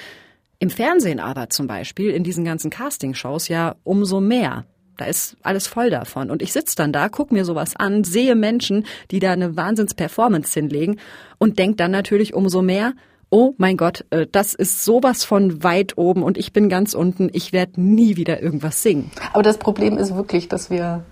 Im 0.59 0.69
Fernsehen 0.69 1.19
aber 1.19 1.49
zum 1.49 1.67
Beispiel, 1.67 2.11
in 2.11 2.23
diesen 2.23 2.45
ganzen 2.45 2.69
Castingshows 2.69 3.47
ja 3.47 3.75
umso 3.83 4.21
mehr. 4.21 4.65
Da 4.97 5.05
ist 5.05 5.35
alles 5.41 5.67
voll 5.67 5.89
davon. 5.89 6.29
Und 6.29 6.41
ich 6.41 6.53
sitz 6.53 6.75
dann 6.75 6.93
da, 6.93 7.09
guck 7.09 7.31
mir 7.31 7.43
sowas 7.43 7.75
an, 7.75 8.03
sehe 8.03 8.35
Menschen, 8.35 8.85
die 9.11 9.19
da 9.19 9.31
eine 9.31 9.57
Wahnsinns-Performance 9.57 10.53
hinlegen 10.53 10.99
und 11.37 11.59
denk 11.59 11.77
dann 11.77 11.91
natürlich 11.91 12.33
umso 12.33 12.61
mehr, 12.61 12.93
oh 13.35 13.53
mein 13.57 13.75
Gott, 13.75 14.05
äh, 14.11 14.27
das 14.31 14.53
ist 14.53 14.85
sowas 14.85 15.25
von 15.25 15.61
weit 15.61 15.97
oben 15.97 16.23
und 16.23 16.37
ich 16.37 16.53
bin 16.53 16.69
ganz 16.69 16.93
unten, 16.93 17.29
ich 17.33 17.51
werde 17.51 17.81
nie 17.81 18.15
wieder 18.15 18.41
irgendwas 18.41 18.81
singen. 18.81 19.11
Aber 19.33 19.43
das 19.43 19.57
Problem 19.57 19.97
ist 19.97 20.15
wirklich, 20.15 20.47
dass 20.47 20.69
wir 20.69 21.03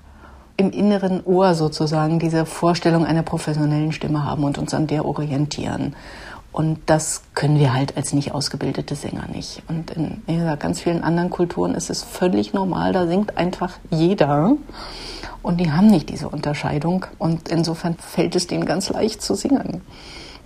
im 0.56 0.72
inneren 0.72 1.22
Ohr 1.26 1.54
sozusagen 1.54 2.20
diese 2.20 2.46
Vorstellung 2.46 3.06
einer 3.06 3.24
professionellen 3.24 3.92
Stimme 3.92 4.24
haben 4.24 4.46
und 4.46 4.58
uns 4.58 4.74
an 4.74 4.88
der 4.88 5.04
orientieren. 5.04 5.98
Und 6.54 6.80
das 6.86 7.24
können 7.34 7.60
wir 7.60 7.74
halt 7.74 7.98
als 7.98 8.14
nicht 8.14 8.34
ausgebildete 8.34 8.96
Sänger 8.96 9.28
nicht. 9.28 9.62
Und 9.68 9.92
in 9.92 10.22
wie 10.26 10.38
gesagt, 10.38 10.62
ganz 10.62 10.80
vielen 10.80 11.04
anderen 11.04 11.30
Kulturen 11.30 11.76
ist 11.76 11.90
es 11.90 12.04
völlig 12.04 12.54
normal, 12.54 12.94
da 12.94 13.06
singt 13.06 13.38
einfach 13.38 13.80
jeder. 13.90 14.56
Und 15.42 15.60
die 15.60 15.74
haben 15.74 15.88
nicht 15.88 16.08
diese 16.08 16.30
Unterscheidung. 16.30 17.06
Und 17.18 17.50
insofern 17.50 17.96
fällt 17.96 18.38
es 18.38 18.48
denen 18.48 18.66
ganz 18.66 18.90
leicht 18.90 19.22
zu 19.22 19.36
singen. 19.36 19.82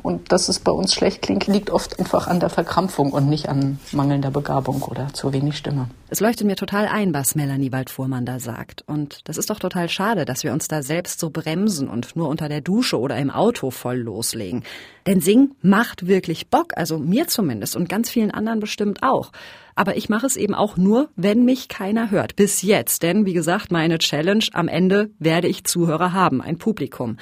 Und 0.04 0.32
dass 0.32 0.48
es 0.48 0.60
bei 0.60 0.72
uns 0.72 0.94
schlecht 0.94 1.22
klingt, 1.22 1.48
liegt 1.48 1.70
oft 1.70 2.00
einfach 2.00 2.27
an 2.27 2.39
der 2.39 2.50
Verkrampfung 2.50 3.12
und 3.12 3.27
nicht 3.27 3.50
an 3.50 3.80
mangelnder 3.92 4.32
Begabung 4.32 4.82
oder 4.84 5.13
zu 5.13 5.34
wenig 5.34 5.58
Stimme. 5.58 5.89
Es 6.10 6.22
leuchtet 6.22 6.48
mir 6.48 6.56
total 6.56 6.88
ein, 6.88 7.13
was 7.13 7.36
Melanie 7.36 7.72
Waldfuhrmann 7.72 8.25
da 8.25 8.39
sagt. 8.39 8.84
Und 8.88 9.27
das 9.27 9.38
ist 9.38 9.50
doch 9.50 9.60
total 9.60 9.89
schade, 9.89 10.24
dass 10.24 10.44
wir 10.44 10.54
uns 10.54 10.68
da 10.68 10.82
selbst 10.82 11.20
so 11.20 11.30
bremsen 11.30 11.89
und 11.89 12.16
nur 12.16 12.30
unter 12.30 12.48
der 12.48 12.62
Dusche 12.62 13.00
oder 13.00 13.18
im 13.18 13.30
Auto 13.30 13.72
voll 13.72 13.98
loslegen. 13.98 14.63
Denn 15.06 15.20
Singen 15.20 15.56
macht 15.62 16.08
wirklich 16.08 16.50
Bock, 16.50 16.74
also 16.77 16.98
mir 16.98 17.27
zumindest 17.27 17.75
und 17.75 17.89
ganz 17.89 18.10
vielen 18.10 18.32
anderen 18.32 18.60
bestimmt 18.60 19.04
auch. 19.04 19.32
Aber 19.75 19.98
ich 19.98 20.10
mache 20.10 20.25
es 20.25 20.38
eben 20.38 20.56
auch 20.56 20.77
nur, 20.77 21.10
wenn 21.16 21.44
mich 21.44 21.68
keiner 21.68 22.10
hört. 22.10 22.36
Bis 22.36 22.62
jetzt. 22.62 23.04
Denn, 23.04 23.25
wie 23.25 23.34
gesagt, 23.34 23.72
meine 23.72 24.00
Challenge, 24.00 24.46
am 24.54 24.68
Ende 24.68 25.12
werde 25.20 25.48
ich 25.48 25.66
Zuhörer 25.66 26.13
haben, 26.13 26.42
ein 26.42 26.58
Publikum. 26.58 27.18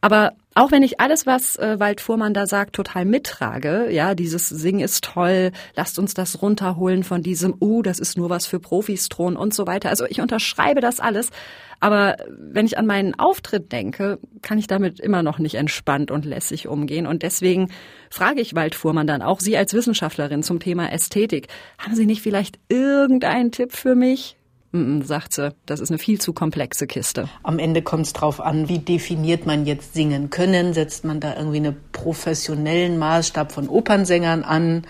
Aber 0.00 0.32
auch 0.58 0.72
wenn 0.72 0.82
ich 0.82 0.98
alles, 0.98 1.24
was 1.24 1.54
äh, 1.56 1.78
Wald 1.78 2.00
Fuhrmann 2.00 2.34
da 2.34 2.46
sagt, 2.48 2.74
total 2.74 3.04
mittrage, 3.04 3.90
ja, 3.92 4.16
dieses 4.16 4.48
Singen 4.48 4.80
ist 4.80 5.04
toll, 5.04 5.52
lasst 5.76 6.00
uns 6.00 6.14
das 6.14 6.42
runterholen 6.42 7.04
von 7.04 7.22
diesem, 7.22 7.54
uh, 7.60 7.82
das 7.82 8.00
ist 8.00 8.18
nur 8.18 8.28
was 8.28 8.46
für 8.46 8.58
Profis 8.58 9.08
Thron 9.08 9.36
und 9.36 9.54
so 9.54 9.68
weiter. 9.68 9.88
Also 9.88 10.04
ich 10.06 10.20
unterschreibe 10.20 10.80
das 10.80 10.98
alles. 10.98 11.30
Aber 11.78 12.16
wenn 12.28 12.66
ich 12.66 12.76
an 12.76 12.86
meinen 12.86 13.16
Auftritt 13.16 13.70
denke, 13.70 14.18
kann 14.42 14.58
ich 14.58 14.66
damit 14.66 14.98
immer 14.98 15.22
noch 15.22 15.38
nicht 15.38 15.54
entspannt 15.54 16.10
und 16.10 16.24
lässig 16.24 16.66
umgehen. 16.66 17.06
Und 17.06 17.22
deswegen 17.22 17.70
frage 18.10 18.40
ich 18.40 18.56
Wald 18.56 18.74
Fuhrmann 18.74 19.06
dann 19.06 19.22
auch, 19.22 19.38
Sie 19.38 19.56
als 19.56 19.74
Wissenschaftlerin 19.74 20.42
zum 20.42 20.58
Thema 20.58 20.90
Ästhetik, 20.90 21.46
haben 21.78 21.94
Sie 21.94 22.06
nicht 22.06 22.22
vielleicht 22.22 22.58
irgendeinen 22.68 23.52
Tipp 23.52 23.72
für 23.72 23.94
mich? 23.94 24.37
Mm, 24.72 25.00
sagt 25.00 25.32
sie, 25.32 25.54
das 25.64 25.80
ist 25.80 25.90
eine 25.90 25.98
viel 25.98 26.20
zu 26.20 26.32
komplexe 26.32 26.86
Kiste. 26.86 27.28
Am 27.42 27.58
Ende 27.58 27.80
kommt 27.80 28.06
es 28.06 28.12
darauf 28.12 28.40
an, 28.40 28.68
wie 28.68 28.78
definiert 28.78 29.46
man 29.46 29.64
jetzt 29.64 29.94
singen 29.94 30.28
können? 30.28 30.74
Setzt 30.74 31.04
man 31.04 31.20
da 31.20 31.36
irgendwie 31.36 31.58
einen 31.58 31.76
professionellen 31.92 32.98
Maßstab 32.98 33.50
von 33.52 33.68
Opernsängern 33.68 34.44
an? 34.44 34.82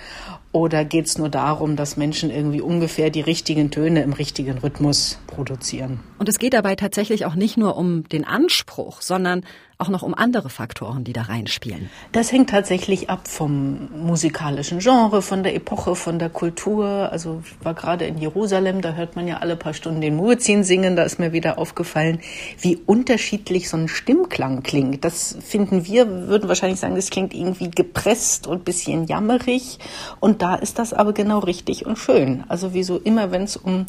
Oder 0.50 0.84
geht 0.84 1.06
es 1.06 1.18
nur 1.18 1.28
darum, 1.28 1.76
dass 1.76 1.96
Menschen 1.96 2.30
irgendwie 2.30 2.60
ungefähr 2.60 3.10
die 3.10 3.20
richtigen 3.20 3.70
Töne 3.70 4.02
im 4.02 4.14
richtigen 4.14 4.58
Rhythmus 4.58 5.18
produzieren? 5.26 6.00
Und 6.18 6.28
es 6.28 6.38
geht 6.38 6.54
dabei 6.54 6.74
tatsächlich 6.74 7.26
auch 7.26 7.34
nicht 7.34 7.56
nur 7.56 7.76
um 7.76 8.08
den 8.08 8.24
Anspruch, 8.24 9.02
sondern 9.02 9.44
auch 9.78 9.88
noch 9.88 10.02
um 10.02 10.12
andere 10.12 10.50
Faktoren, 10.50 11.04
die 11.04 11.12
da 11.12 11.22
reinspielen. 11.22 11.88
Das 12.10 12.32
hängt 12.32 12.50
tatsächlich 12.50 13.10
ab 13.10 13.28
vom 13.28 13.88
musikalischen 13.96 14.80
Genre, 14.80 15.22
von 15.22 15.44
der 15.44 15.54
Epoche, 15.54 15.94
von 15.94 16.18
der 16.18 16.30
Kultur. 16.30 17.10
Also 17.12 17.42
ich 17.44 17.64
war 17.64 17.74
gerade 17.74 18.04
in 18.04 18.18
Jerusalem, 18.18 18.80
da 18.80 18.94
hört 18.94 19.14
man 19.14 19.28
ja 19.28 19.38
alle 19.38 19.54
paar 19.54 19.74
Stunden 19.74 20.00
den 20.00 20.16
Muezzin 20.16 20.64
singen. 20.64 20.96
Da 20.96 21.04
ist 21.04 21.20
mir 21.20 21.32
wieder 21.32 21.58
aufgefallen, 21.58 22.18
wie 22.60 22.76
unterschiedlich 22.76 23.68
so 23.68 23.76
ein 23.76 23.86
Stimmklang 23.86 24.64
klingt. 24.64 25.04
Das 25.04 25.36
finden 25.40 25.86
wir, 25.86 26.26
würden 26.26 26.48
wahrscheinlich 26.48 26.80
sagen, 26.80 26.96
das 26.96 27.10
klingt 27.10 27.32
irgendwie 27.32 27.70
gepresst 27.70 28.48
und 28.48 28.64
bisschen 28.64 29.06
jammerig. 29.06 29.78
Und 30.18 30.42
da 30.42 30.56
ist 30.56 30.80
das 30.80 30.92
aber 30.92 31.12
genau 31.12 31.38
richtig 31.38 31.86
und 31.86 31.98
schön. 31.98 32.42
Also 32.48 32.74
wie 32.74 32.82
so 32.82 32.98
immer, 32.98 33.30
wenn 33.30 33.42
es 33.42 33.56
um 33.56 33.86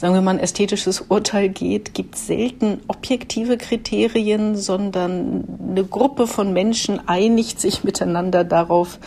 sagen 0.00 0.14
wir 0.14 0.22
mal, 0.22 0.30
ein 0.30 0.38
ästhetisches 0.38 1.02
Urteil 1.02 1.50
geht, 1.50 1.92
gibt 1.92 2.14
es 2.14 2.26
selten 2.26 2.80
objektive 2.88 3.58
Kriterien, 3.58 4.56
sondern 4.56 5.44
eine 5.68 5.84
Gruppe 5.84 6.26
von 6.26 6.54
Menschen 6.54 7.06
einigt 7.06 7.60
sich 7.60 7.84
miteinander 7.84 8.42
darauf, 8.44 8.98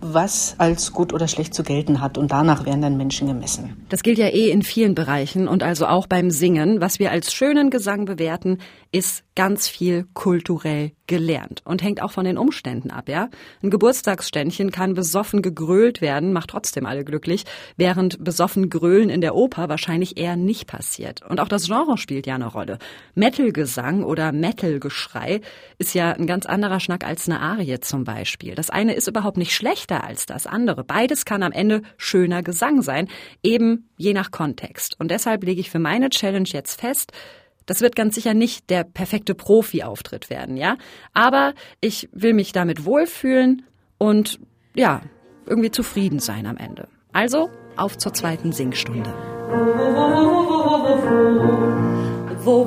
was 0.00 0.54
als 0.58 0.92
gut 0.92 1.12
oder 1.12 1.26
schlecht 1.26 1.52
zu 1.52 1.64
gelten 1.64 2.00
hat. 2.00 2.16
Und 2.16 2.30
danach 2.30 2.64
werden 2.64 2.80
dann 2.80 2.96
Menschen 2.96 3.26
gemessen. 3.26 3.84
Das 3.88 4.04
gilt 4.04 4.18
ja 4.18 4.28
eh 4.28 4.52
in 4.52 4.62
vielen 4.62 4.94
Bereichen 4.94 5.48
und 5.48 5.64
also 5.64 5.86
auch 5.86 6.06
beim 6.06 6.30
Singen. 6.30 6.80
Was 6.80 7.00
wir 7.00 7.10
als 7.10 7.32
schönen 7.32 7.68
Gesang 7.68 8.04
bewerten, 8.04 8.58
ist 8.92 9.24
ganz 9.36 9.68
viel 9.68 10.06
kulturell 10.14 10.92
gelernt 11.06 11.62
und 11.64 11.82
hängt 11.82 12.02
auch 12.02 12.10
von 12.10 12.24
den 12.24 12.38
Umständen 12.38 12.90
ab, 12.90 13.08
ja? 13.08 13.28
Ein 13.62 13.70
Geburtstagsständchen 13.70 14.72
kann 14.72 14.94
besoffen 14.94 15.42
gegrölt 15.42 16.00
werden, 16.00 16.32
macht 16.32 16.50
trotzdem 16.50 16.86
alle 16.86 17.04
glücklich, 17.04 17.44
während 17.76 18.24
besoffen 18.24 18.70
Grölen 18.70 19.10
in 19.10 19.20
der 19.20 19.36
Oper 19.36 19.68
wahrscheinlich 19.68 20.18
eher 20.18 20.36
nicht 20.36 20.66
passiert. 20.66 21.22
Und 21.22 21.38
auch 21.38 21.48
das 21.48 21.66
Genre 21.66 21.98
spielt 21.98 22.26
ja 22.26 22.34
eine 22.34 22.46
Rolle. 22.46 22.78
Metal-Gesang 23.14 24.02
oder 24.02 24.32
Metal-Geschrei 24.32 25.42
ist 25.78 25.94
ja 25.94 26.12
ein 26.12 26.26
ganz 26.26 26.46
anderer 26.46 26.80
Schnack 26.80 27.06
als 27.06 27.28
eine 27.28 27.40
Arie 27.40 27.78
zum 27.80 28.04
Beispiel. 28.04 28.54
Das 28.54 28.70
eine 28.70 28.94
ist 28.94 29.06
überhaupt 29.06 29.36
nicht 29.36 29.54
schlechter 29.54 30.02
als 30.02 30.26
das 30.26 30.46
andere. 30.46 30.82
Beides 30.82 31.24
kann 31.24 31.42
am 31.42 31.52
Ende 31.52 31.82
schöner 31.98 32.42
Gesang 32.42 32.82
sein, 32.82 33.08
eben 33.42 33.90
je 33.98 34.14
nach 34.14 34.30
Kontext. 34.30 34.98
Und 34.98 35.10
deshalb 35.10 35.44
lege 35.44 35.60
ich 35.60 35.70
für 35.70 35.78
meine 35.78 36.08
Challenge 36.08 36.48
jetzt 36.50 36.80
fest, 36.80 37.12
das 37.66 37.80
wird 37.80 37.96
ganz 37.96 38.14
sicher 38.14 38.34
nicht 38.34 38.70
der 38.70 38.84
perfekte 38.84 39.34
Profi-Auftritt 39.34 40.30
werden, 40.30 40.56
ja. 40.56 40.76
Aber 41.12 41.52
ich 41.80 42.08
will 42.12 42.32
mich 42.32 42.52
damit 42.52 42.84
wohlfühlen 42.84 43.62
und 43.98 44.38
ja, 44.74 45.02
irgendwie 45.46 45.70
zufrieden 45.70 46.18
sein 46.18 46.46
am 46.46 46.56
Ende. 46.56 46.88
Also 47.12 47.50
auf 47.76 47.98
zur 47.98 48.14
zweiten 48.14 48.52
Singstunde. 48.52 49.12
Wo, 52.44 52.64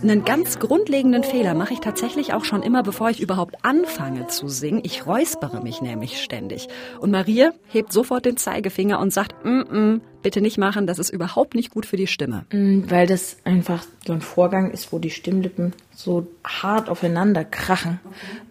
Einen 0.00 0.24
ganz 0.24 0.60
grundlegenden 0.60 1.24
Fehler 1.24 1.54
mache 1.54 1.72
ich 1.72 1.80
tatsächlich 1.80 2.32
auch 2.32 2.44
schon 2.44 2.62
immer, 2.62 2.84
bevor 2.84 3.10
ich 3.10 3.20
überhaupt 3.20 3.56
anfange 3.64 4.28
zu 4.28 4.48
singen. 4.48 4.80
Ich 4.84 5.06
räuspere 5.06 5.60
mich 5.60 5.82
nämlich 5.82 6.22
ständig. 6.22 6.68
Und 7.00 7.10
Maria 7.10 7.50
hebt 7.68 7.92
sofort 7.92 8.24
den 8.24 8.36
Zeigefinger 8.36 9.00
und 9.00 9.12
sagt, 9.12 9.44
mm 9.44 9.48
-mm, 9.48 10.00
bitte 10.22 10.40
nicht 10.40 10.56
machen, 10.56 10.86
das 10.86 11.00
ist 11.00 11.10
überhaupt 11.10 11.56
nicht 11.56 11.70
gut 11.70 11.84
für 11.84 11.96
die 11.96 12.06
Stimme. 12.06 12.44
Mm, 12.52 12.82
Weil 12.88 13.08
das 13.08 13.38
einfach 13.44 13.84
so 14.06 14.12
ein 14.12 14.20
Vorgang 14.20 14.70
ist, 14.70 14.92
wo 14.92 15.00
die 15.00 15.10
Stimmlippen 15.10 15.72
so 15.94 16.28
hart 16.44 16.88
aufeinander 16.88 17.44
krachen 17.44 17.98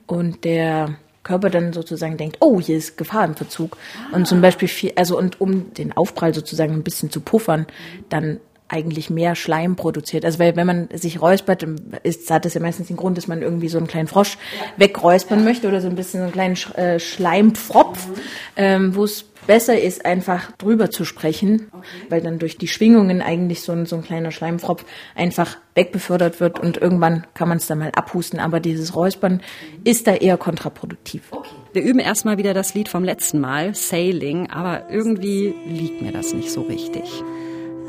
und 0.05 0.43
der 0.43 0.97
Körper 1.27 1.49
dann 1.49 1.73
sozusagen 1.73 2.17
denkt, 2.17 2.37
oh, 2.39 2.59
hier 2.61 2.77
ist 2.77 2.97
Gefahr 2.97 3.25
im 3.25 3.35
Verzug. 3.35 3.77
Und 4.13 4.27
zum 4.27 4.41
Beispiel 4.41 4.69
viel, 4.69 4.93
also 4.95 5.17
und 5.17 5.41
um 5.41 5.73
den 5.73 5.91
Aufprall 5.91 6.33
sozusagen 6.33 6.73
ein 6.73 6.83
bisschen 6.83 7.11
zu 7.11 7.19
puffern, 7.19 7.67
dann 8.09 8.39
eigentlich 8.69 9.09
mehr 9.09 9.35
Schleim 9.35 9.75
produziert. 9.75 10.25
Also 10.25 10.39
weil 10.39 10.55
wenn 10.55 10.67
man 10.67 10.89
sich 10.93 11.21
räuspert, 11.21 11.65
ist, 12.03 12.29
hat 12.29 12.45
das 12.45 12.53
ja 12.53 12.61
meistens 12.61 12.87
den 12.87 12.97
Grund, 12.97 13.17
dass 13.17 13.27
man 13.27 13.41
irgendwie 13.41 13.69
so 13.69 13.77
einen 13.77 13.87
kleinen 13.87 14.07
Frosch 14.07 14.37
wegräuspern 14.77 15.43
möchte 15.43 15.67
oder 15.67 15.81
so 15.81 15.87
ein 15.87 15.95
bisschen 15.95 16.19
so 16.19 16.23
einen 16.25 16.33
kleinen 16.33 16.55
Sch 16.55 16.75
äh, 16.75 16.99
Schleimpfropf, 16.99 18.07
ähm, 18.55 18.95
wo 18.95 19.03
es 19.05 19.25
besser 19.47 19.79
ist, 19.79 20.05
einfach 20.05 20.51
drüber 20.57 20.91
zu 20.91 21.05
sprechen, 21.05 21.71
weil 22.09 22.21
dann 22.21 22.37
durch 22.37 22.57
die 22.57 22.67
Schwingungen 22.67 23.21
eigentlich 23.21 23.61
so 23.61 23.71
ein, 23.71 23.85
so 23.85 23.95
ein 23.95 24.03
kleiner 24.03 24.31
Schleimpfropf 24.31 24.85
einfach 25.15 25.57
wegbefördert 25.73 26.39
wird 26.39 26.59
und 26.59 26.77
irgendwann 26.77 27.25
kann 27.33 27.47
man 27.47 27.57
es 27.57 27.67
dann 27.67 27.79
mal 27.79 27.91
abhusten. 27.95 28.39
Aber 28.39 28.59
dieses 28.59 28.95
Räuspern 28.95 29.41
ist 29.83 30.05
da 30.05 30.13
eher 30.13 30.37
kontraproduktiv. 30.37 31.31
Wir 31.73 31.81
üben 31.81 31.99
erstmal 31.99 32.37
wieder 32.37 32.53
das 32.53 32.73
Lied 32.73 32.89
vom 32.89 33.03
letzten 33.03 33.39
Mal, 33.39 33.73
Sailing, 33.73 34.49
aber 34.49 34.89
irgendwie 34.89 35.55
liegt 35.65 36.01
mir 36.01 36.11
das 36.11 36.33
nicht 36.33 36.51
so 36.51 36.61
richtig. 36.61 37.23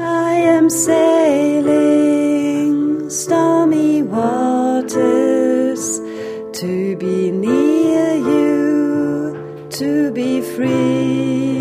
I 0.01 0.35
am 0.57 0.71
sailing 0.71 1.99
stormy 3.11 4.05
waters 4.05 5.01
to 6.53 6.97
be 6.97 7.33
near 7.33 8.15
you, 8.17 9.35
to 9.71 10.13
be 10.13 10.41
free. 10.43 11.59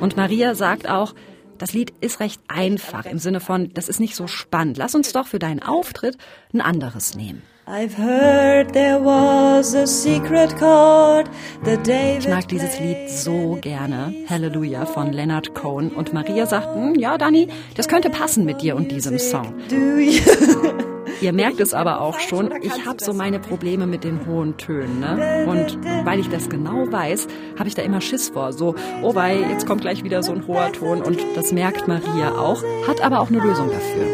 Und 0.00 0.16
Maria 0.16 0.54
sagt 0.54 0.88
auch, 0.88 1.14
das 1.58 1.74
Lied 1.74 1.92
ist 2.00 2.20
recht 2.20 2.40
einfach 2.48 3.04
im 3.04 3.18
Sinne 3.18 3.40
von, 3.40 3.74
das 3.74 3.90
ist 3.90 4.00
nicht 4.00 4.16
so 4.16 4.26
spannend. 4.26 4.78
Lass 4.78 4.94
uns 4.94 5.12
doch 5.12 5.26
für 5.26 5.38
deinen 5.38 5.62
Auftritt 5.62 6.16
ein 6.52 6.62
anderes 6.62 7.14
nehmen. 7.14 7.42
I've 7.66 7.96
heard 7.96 8.74
there 8.74 8.98
was 9.02 9.74
a 9.74 9.86
secret 9.86 10.54
chord 10.58 11.30
that 11.64 11.86
David 11.86 12.24
Ich 12.24 12.28
mag 12.28 12.46
dieses 12.46 12.78
Lied 12.78 13.08
so 13.08 13.56
gerne, 13.58 14.12
Hallelujah 14.28 14.84
von 14.84 15.14
Leonard 15.14 15.54
Cohen. 15.54 15.88
Und 15.90 16.12
Maria 16.12 16.44
sagt, 16.44 16.74
"Hm, 16.74 16.94
ja, 16.96 17.16
Dani, 17.16 17.48
das 17.74 17.88
könnte 17.88 18.10
passen 18.10 18.44
mit 18.44 18.60
dir 18.60 18.76
und 18.76 18.90
diesem 18.92 19.18
Song. 19.18 19.54
Do 19.70 19.76
you? 19.76 20.20
Ihr 21.22 21.32
merkt 21.32 21.58
es 21.60 21.72
aber 21.72 22.02
auch 22.02 22.18
schon, 22.18 22.52
ich 22.60 22.84
habe 22.84 23.02
so 23.02 23.14
meine 23.14 23.38
Probleme 23.38 23.86
mit 23.86 24.04
den 24.04 24.26
hohen 24.26 24.58
Tönen. 24.58 25.00
Ne? 25.00 25.46
Und 25.48 25.78
weil 26.04 26.18
ich 26.18 26.28
das 26.28 26.50
genau 26.50 26.92
weiß, 26.92 27.28
habe 27.58 27.68
ich 27.68 27.74
da 27.74 27.80
immer 27.80 28.02
Schiss 28.02 28.28
vor. 28.28 28.52
So, 28.52 28.74
oh 29.02 29.14
wei, 29.14 29.38
jetzt 29.38 29.66
kommt 29.66 29.80
gleich 29.80 30.04
wieder 30.04 30.22
so 30.22 30.32
ein 30.32 30.46
hoher 30.46 30.70
Ton. 30.72 31.00
Und 31.02 31.18
das 31.34 31.50
merkt 31.52 31.88
Maria 31.88 32.32
auch, 32.32 32.62
hat 32.86 33.00
aber 33.00 33.20
auch 33.20 33.28
eine 33.28 33.38
Lösung 33.38 33.70
dafür. 33.70 34.06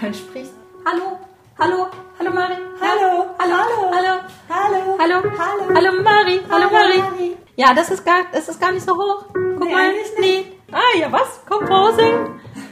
Man 0.00 0.14
spricht, 0.14 0.50
hallo, 0.84 1.18
hallo, 1.58 1.88
hallo 2.18 2.30
Mari, 2.32 2.54
Hallo, 2.80 3.26
hallo, 3.38 3.56
hallo, 3.92 4.14
hallo, 4.48 4.80
hallo, 4.98 5.22
hallo, 5.38 5.74
hallo 5.74 6.02
Mari, 6.02 6.40
hallo 6.50 6.68
Hallo, 6.70 6.98
Mari. 7.10 7.36
Ja, 7.56 7.74
das 7.74 7.90
ist 7.90 8.04
gar, 8.04 8.24
das 8.32 8.48
ist 8.48 8.60
gar 8.60 8.72
nicht 8.72 8.86
so 8.86 8.94
hoch. 8.96 9.24
Guck 9.32 9.64
Nee, 9.64 9.72
mal, 9.72 9.92
nicht. 9.92 10.18
nee. 10.20 10.44
Ah 10.70 10.96
ja, 10.98 11.10
was? 11.10 11.40
Composing. 11.48 12.14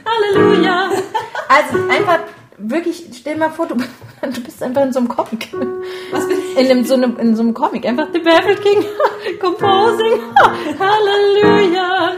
Halleluja. 0.05 0.89
Also 1.49 1.77
einfach 1.89 2.19
wirklich, 2.57 3.05
stell 3.13 3.37
mal 3.37 3.49
vor, 3.49 3.67
du, 3.67 3.75
du 4.21 4.41
bist 4.43 4.61
einfach 4.61 4.81
in 4.83 4.91
so 4.91 4.99
einem 4.99 5.07
Comic. 5.07 5.49
Was 6.11 6.27
bin 6.27 6.37
ich? 6.39 6.57
In, 6.57 6.69
einem, 6.71 6.83
so 6.83 6.93
einem, 6.95 7.17
in 7.17 7.35
so 7.37 7.41
einem 7.41 7.53
Comic. 7.53 7.85
Einfach 7.85 8.07
The 8.11 8.19
Baffled 8.19 8.61
King 8.61 8.83
composing. 9.39 10.19
Halleluja. 10.77 12.11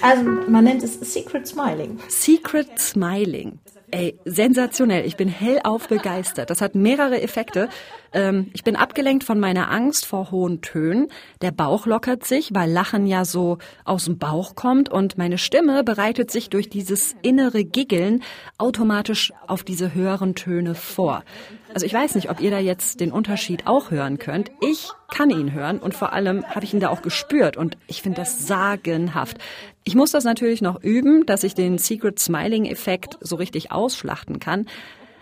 Also 0.00 0.22
man 0.48 0.64
nennt 0.64 0.82
es 0.82 0.94
Secret 1.00 1.46
Smiling. 1.46 1.98
Secret 2.08 2.78
Smiling. 2.78 3.58
Ey, 3.92 4.18
sensationell. 4.24 5.04
Ich 5.04 5.16
bin 5.16 5.28
hellauf 5.28 5.88
begeistert. 5.88 6.50
Das 6.50 6.60
hat 6.60 6.74
mehrere 6.76 7.20
Effekte. 7.22 7.68
Ähm, 8.12 8.50
ich 8.52 8.62
bin 8.62 8.76
abgelenkt 8.76 9.24
von 9.24 9.40
meiner 9.40 9.70
Angst 9.70 10.06
vor 10.06 10.30
hohen 10.30 10.60
Tönen. 10.60 11.08
Der 11.42 11.50
Bauch 11.50 11.86
lockert 11.86 12.24
sich, 12.24 12.50
weil 12.54 12.70
Lachen 12.70 13.06
ja 13.06 13.24
so 13.24 13.58
aus 13.84 14.04
dem 14.04 14.18
Bauch 14.18 14.54
kommt 14.54 14.88
und 14.88 15.18
meine 15.18 15.38
Stimme 15.38 15.82
bereitet 15.82 16.30
sich 16.30 16.50
durch 16.50 16.68
dieses 16.68 17.16
innere 17.22 17.64
Giggeln 17.64 18.22
automatisch 18.58 19.32
auf 19.46 19.64
diese 19.64 19.92
höheren 19.92 20.34
Töne 20.34 20.74
vor. 20.74 21.24
Also 21.72 21.86
ich 21.86 21.94
weiß 21.94 22.16
nicht, 22.16 22.30
ob 22.30 22.40
ihr 22.40 22.50
da 22.50 22.58
jetzt 22.58 23.00
den 23.00 23.12
Unterschied 23.12 23.66
auch 23.66 23.90
hören 23.90 24.18
könnt. 24.18 24.50
Ich 24.60 24.88
kann 25.08 25.30
ihn 25.30 25.52
hören 25.52 25.78
und 25.78 25.94
vor 25.94 26.12
allem 26.12 26.44
habe 26.44 26.64
ich 26.64 26.74
ihn 26.74 26.80
da 26.80 26.88
auch 26.88 27.02
gespürt 27.02 27.56
und 27.56 27.76
ich 27.86 28.02
finde 28.02 28.20
das 28.20 28.46
sagenhaft. 28.46 29.38
Ich 29.84 29.94
muss 29.94 30.12
das 30.12 30.24
natürlich 30.24 30.62
noch 30.62 30.82
üben, 30.82 31.24
dass 31.26 31.42
ich 31.42 31.54
den 31.54 31.78
Secret 31.78 32.18
Smiling 32.18 32.66
Effekt 32.66 33.18
so 33.20 33.36
richtig 33.36 33.72
ausschlachten 33.72 34.38
kann. 34.38 34.66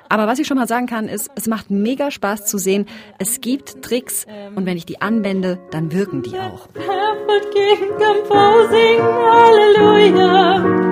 Aber 0.09 0.27
was 0.27 0.39
ich 0.39 0.47
schon 0.47 0.57
mal 0.57 0.67
sagen 0.67 0.87
kann, 0.87 1.07
ist, 1.09 1.31
es 1.35 1.47
macht 1.47 1.71
mega 1.71 2.11
Spaß 2.11 2.47
zu 2.47 2.59
sehen. 2.59 2.87
Es 3.19 3.41
gibt 3.41 3.83
Tricks 3.83 4.27
und 4.55 4.65
wenn 4.67 4.77
ich 4.77 4.87
die 4.87 5.03
anwende, 5.03 5.59
dann 5.71 5.93
wirken 5.93 6.23
die 6.23 6.39
auch. 6.39 6.69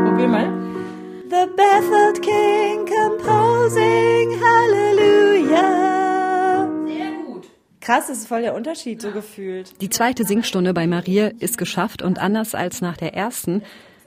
Probier 0.05 0.29
mal. 0.29 0.53
The 1.29 1.47
baffled 1.57 2.23
king 2.23 2.87
composing 2.87 4.41
hallelujah. 4.41 5.86
Krass, 7.87 8.09
das 8.09 8.19
ist 8.19 8.27
voll 8.27 8.43
der 8.43 8.57
Unterschied, 8.57 9.01
so 9.01 9.13
gefühlt. 9.13 9.81
Die 9.81 9.89
zweite 9.89 10.25
Singstunde 10.25 10.75
bei 10.75 10.89
Maria 10.89 11.31
ist 11.39 11.57
geschafft 11.57 12.03
und 12.03 12.19
anders 12.19 12.57
als 12.57 12.81
nach 12.81 12.97
der 12.97 13.15
ersten 13.15 13.63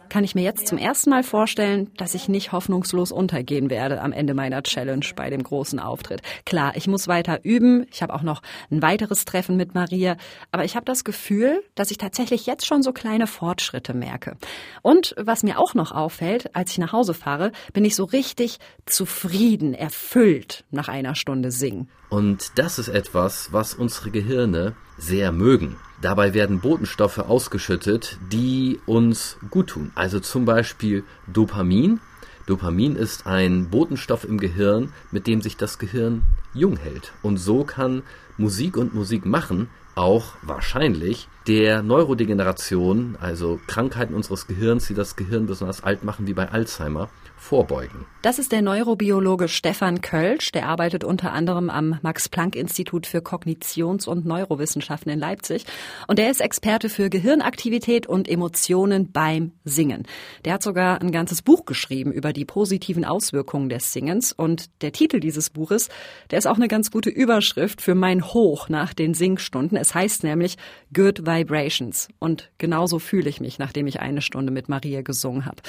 kann 0.09 0.23
ich 0.23 0.35
mir 0.35 0.41
jetzt 0.41 0.67
zum 0.67 0.77
ersten 0.77 1.09
Mal 1.09 1.23
vorstellen, 1.23 1.91
dass 1.97 2.13
ich 2.13 2.27
nicht 2.27 2.51
hoffnungslos 2.51 3.11
untergehen 3.11 3.69
werde 3.69 4.01
am 4.01 4.11
Ende 4.11 4.33
meiner 4.33 4.63
Challenge 4.63 5.05
bei 5.15 5.29
dem 5.29 5.43
großen 5.43 5.79
Auftritt. 5.79 6.21
Klar, 6.45 6.75
ich 6.75 6.87
muss 6.87 7.07
weiter 7.07 7.39
üben. 7.43 7.85
Ich 7.91 8.01
habe 8.01 8.13
auch 8.13 8.21
noch 8.21 8.41
ein 8.71 8.81
weiteres 8.81 9.25
Treffen 9.25 9.55
mit 9.57 9.73
Maria. 9.73 10.17
Aber 10.51 10.65
ich 10.65 10.75
habe 10.75 10.85
das 10.85 11.03
Gefühl, 11.03 11.63
dass 11.75 11.91
ich 11.91 11.97
tatsächlich 11.97 12.45
jetzt 12.45 12.65
schon 12.65 12.83
so 12.83 12.91
kleine 12.91 13.27
Fortschritte 13.27 13.93
merke. 13.93 14.37
Und 14.81 15.15
was 15.17 15.43
mir 15.43 15.59
auch 15.59 15.73
noch 15.73 15.91
auffällt, 15.91 16.55
als 16.55 16.71
ich 16.71 16.77
nach 16.77 16.93
Hause 16.93 17.13
fahre, 17.13 17.51
bin 17.73 17.85
ich 17.85 17.95
so 17.95 18.03
richtig 18.03 18.59
zufrieden, 18.85 19.73
erfüllt 19.73 20.65
nach 20.71 20.87
einer 20.87 21.15
Stunde 21.15 21.51
Singen. 21.51 21.89
Und 22.09 22.51
das 22.55 22.79
ist 22.79 22.89
etwas, 22.89 23.53
was 23.53 23.73
unsere 23.73 24.09
Gehirne 24.11 24.75
sehr 24.99 25.31
mögen. 25.31 25.77
Dabei 26.01 26.33
werden 26.33 26.59
Botenstoffe 26.59 27.17
ausgeschüttet, 27.17 28.17
die 28.31 28.79
uns 28.85 29.37
gut 29.49 29.67
tun. 29.67 29.91
Also 29.95 30.19
zum 30.19 30.45
Beispiel 30.45 31.03
Dopamin. 31.27 31.99
Dopamin 32.45 32.95
ist 32.95 33.27
ein 33.27 33.69
Botenstoff 33.69 34.23
im 34.23 34.39
Gehirn, 34.39 34.93
mit 35.11 35.27
dem 35.27 35.41
sich 35.41 35.57
das 35.57 35.77
Gehirn 35.77 36.23
jung 36.53 36.77
hält. 36.77 37.11
Und 37.21 37.37
so 37.37 37.63
kann 37.63 38.03
Musik 38.37 38.77
und 38.77 38.93
Musik 38.93 39.25
machen 39.25 39.69
auch 39.95 40.35
wahrscheinlich 40.41 41.27
der 41.45 41.83
Neurodegeneration, 41.83 43.17
also 43.19 43.59
Krankheiten 43.67 44.13
unseres 44.13 44.47
Gehirns, 44.47 44.87
die 44.87 44.93
das 44.93 45.17
Gehirn 45.17 45.45
besonders 45.45 45.83
alt 45.83 46.05
machen, 46.05 46.25
wie 46.25 46.33
bei 46.33 46.49
Alzheimer, 46.49 47.09
vorbeugen. 47.39 48.05
Das 48.21 48.37
ist 48.37 48.51
der 48.51 48.61
Neurobiologe 48.61 49.47
Stefan 49.47 50.01
Kölsch, 50.01 50.51
der 50.51 50.67
arbeitet 50.67 51.05
unter 51.05 51.31
anderem 51.31 51.69
am 51.69 51.97
Max-Planck-Institut 52.01 53.07
für 53.07 53.19
Kognitions- 53.19 54.07
und 54.07 54.25
Neurowissenschaften 54.25 55.09
in 55.09 55.19
Leipzig 55.19 55.65
und 56.07 56.19
der 56.19 56.29
ist 56.29 56.41
Experte 56.41 56.89
für 56.89 57.09
Gehirnaktivität 57.09 58.07
und 58.07 58.27
Emotionen 58.27 59.11
beim 59.11 59.53
Singen. 59.63 60.03
Der 60.43 60.53
hat 60.53 60.63
sogar 60.63 61.01
ein 61.01 61.13
ganzes 61.13 61.41
Buch 61.41 61.65
geschrieben 61.65 62.11
über 62.11 62.33
die 62.33 62.43
positiven 62.43 63.05
Auswirkungen 63.05 63.69
des 63.69 63.93
Singens 63.93 64.33
und 64.33 64.69
der 64.81 64.91
Titel 64.91 65.21
dieses 65.21 65.49
Buches, 65.49 65.87
der 66.31 66.39
ist 66.39 66.45
auch 66.45 66.57
eine 66.57 66.67
ganz 66.67 66.91
gute 66.91 67.09
Überschrift 67.09 67.81
für 67.81 67.95
mein 67.95 68.25
Hoch 68.25 68.67
nach 68.67 68.93
den 68.93 69.13
Singstunden. 69.13 69.77
Es 69.77 69.95
heißt 69.95 70.23
nämlich 70.25 70.57
Good 70.93 71.25
Vibrations 71.25 72.09
und 72.19 72.51
genauso 72.57 72.99
fühle 72.99 73.29
ich 73.29 73.39
mich, 73.39 73.59
nachdem 73.59 73.87
ich 73.87 74.01
eine 74.01 74.21
Stunde 74.21 74.51
mit 74.51 74.67
Maria 74.67 75.01
gesungen 75.01 75.45
habe. 75.45 75.61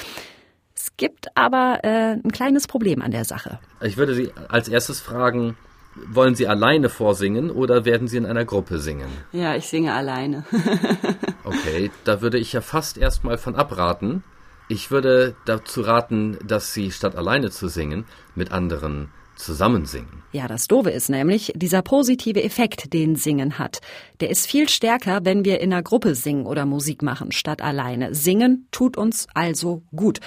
Es 0.83 0.97
gibt 0.97 1.37
aber 1.37 1.81
äh, 1.83 2.13
ein 2.15 2.33
kleines 2.33 2.67
Problem 2.67 3.03
an 3.03 3.11
der 3.11 3.27
Sache. 3.27 3.59
Ich 3.83 3.99
würde 3.99 4.15
Sie 4.15 4.33
als 4.49 4.67
erstes 4.67 4.99
fragen, 4.99 5.59
wollen 5.95 6.35
Sie 6.35 6.49
alleine 6.49 6.89
vorsingen 6.89 7.51
oder 7.51 7.85
werden 7.85 8.09
Sie 8.09 8.17
in 8.17 8.25
einer 8.25 8.47
Gruppe 8.47 8.79
singen? 8.79 9.11
Ja, 9.33 9.55
ich 9.57 9.69
singe 9.69 9.93
alleine. 9.93 10.45
Okay, 11.43 11.91
da 12.05 12.21
würde 12.21 12.39
ich 12.39 12.53
ja 12.53 12.61
fast 12.61 12.97
erstmal 12.99 13.39
von 13.39 13.57
abraten. 13.57 14.23
Ich 14.69 14.91
würde 14.91 15.35
dazu 15.47 15.81
raten, 15.81 16.39
dass 16.47 16.75
Sie 16.75 16.93
statt 16.93 17.17
alleine 17.17 17.51
zu 17.51 17.67
singen 17.69 18.05
mit 18.35 18.53
anderen 18.53 19.09
zusammen 19.41 19.87
singen. 19.87 20.23
Ja, 20.33 20.47
das 20.47 20.69
Doofe 20.69 20.91
ist 20.91 21.09
nämlich, 21.09 21.53
dieser 21.57 21.83
positive 21.83 22.43
Effekt, 22.45 22.93
den 22.93 23.17
Singen 23.17 23.59
hat, 23.59 23.81
der 24.21 24.31
ist 24.31 24.47
viel 24.47 24.69
stärker, 24.69 25.21
wenn 25.25 25.45
wir 25.45 25.61
in 25.61 25.73
einer 25.73 25.83
Gruppe 25.83 26.15
singen 26.15 26.47
oder 26.47 26.67
Musik 26.67 27.03
machen, 27.03 27.33
statt 27.33 27.63
alleine. 27.63 28.15
Singen 28.15 28.69
tut 28.71 28.97
uns 28.97 29.27
also 29.35 29.83
gut. 29.97 30.21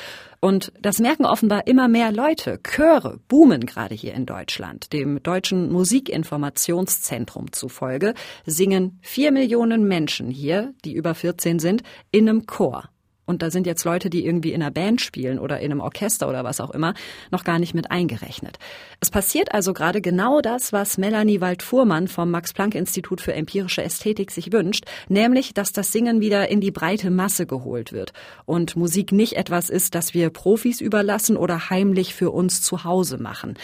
Und 0.43 0.73
das 0.81 0.99
merken 0.99 1.23
offenbar 1.23 1.67
immer 1.67 1.87
mehr 1.87 2.11
Leute. 2.11 2.59
Chöre 2.63 3.17
boomen 3.29 3.65
gerade 3.65 3.95
hier 3.95 4.13
in 4.13 4.25
Deutschland. 4.25 4.91
Dem 4.91 5.23
Deutschen 5.23 5.71
Musikinformationszentrum 5.71 7.53
zufolge 7.53 8.13
singen 8.45 8.99
vier 9.01 9.31
Millionen 9.31 9.87
Menschen 9.87 10.29
hier, 10.29 10.73
die 10.83 10.95
über 10.95 11.15
14 11.15 11.59
sind, 11.59 11.81
in 12.11 12.27
einem 12.27 12.45
Chor. 12.45 12.89
Und 13.25 13.41
da 13.41 13.49
sind 13.51 13.65
jetzt 13.65 13.85
Leute, 13.85 14.09
die 14.09 14.25
irgendwie 14.25 14.51
in 14.51 14.61
einer 14.61 14.71
Band 14.71 15.01
spielen 15.01 15.39
oder 15.39 15.59
in 15.59 15.71
einem 15.71 15.79
Orchester 15.79 16.27
oder 16.27 16.43
was 16.43 16.59
auch 16.59 16.71
immer, 16.71 16.93
noch 17.31 17.43
gar 17.43 17.57
nicht 17.57 17.73
mit 17.73 17.89
eingerechnet. 17.89 18.59
Es 18.99 19.09
passiert 19.09 19.53
also 19.53 19.73
gerade 19.73 20.01
genau 20.01 20.41
das, 20.41 20.73
was 20.73 20.97
Melanie 20.97 21.39
Wald-Fuhrmann 21.39 22.07
vom 22.07 22.31
Max-Planck-Institut 22.31 23.21
für 23.21 23.33
empirische 23.33 23.83
Ästhetik 23.83 24.31
sich 24.31 24.51
wünscht, 24.51 24.85
nämlich, 25.07 25.53
dass 25.53 25.71
das 25.71 25.91
Singen 25.91 26.19
wieder 26.19 26.49
in 26.49 26.59
die 26.59 26.71
breite 26.71 27.11
Masse 27.11 27.45
geholt 27.45 27.93
wird 27.93 28.11
und 28.45 28.75
Musik 28.75 29.11
nicht 29.11 29.33
etwas 29.33 29.69
ist, 29.69 29.95
das 29.95 30.13
wir 30.13 30.29
Profis 30.29 30.81
überlassen 30.81 31.37
oder 31.37 31.69
heimlich 31.69 32.13
für 32.13 32.31
uns 32.31 32.61
zu 32.61 32.83
Hause 32.83 33.17
machen. 33.17 33.55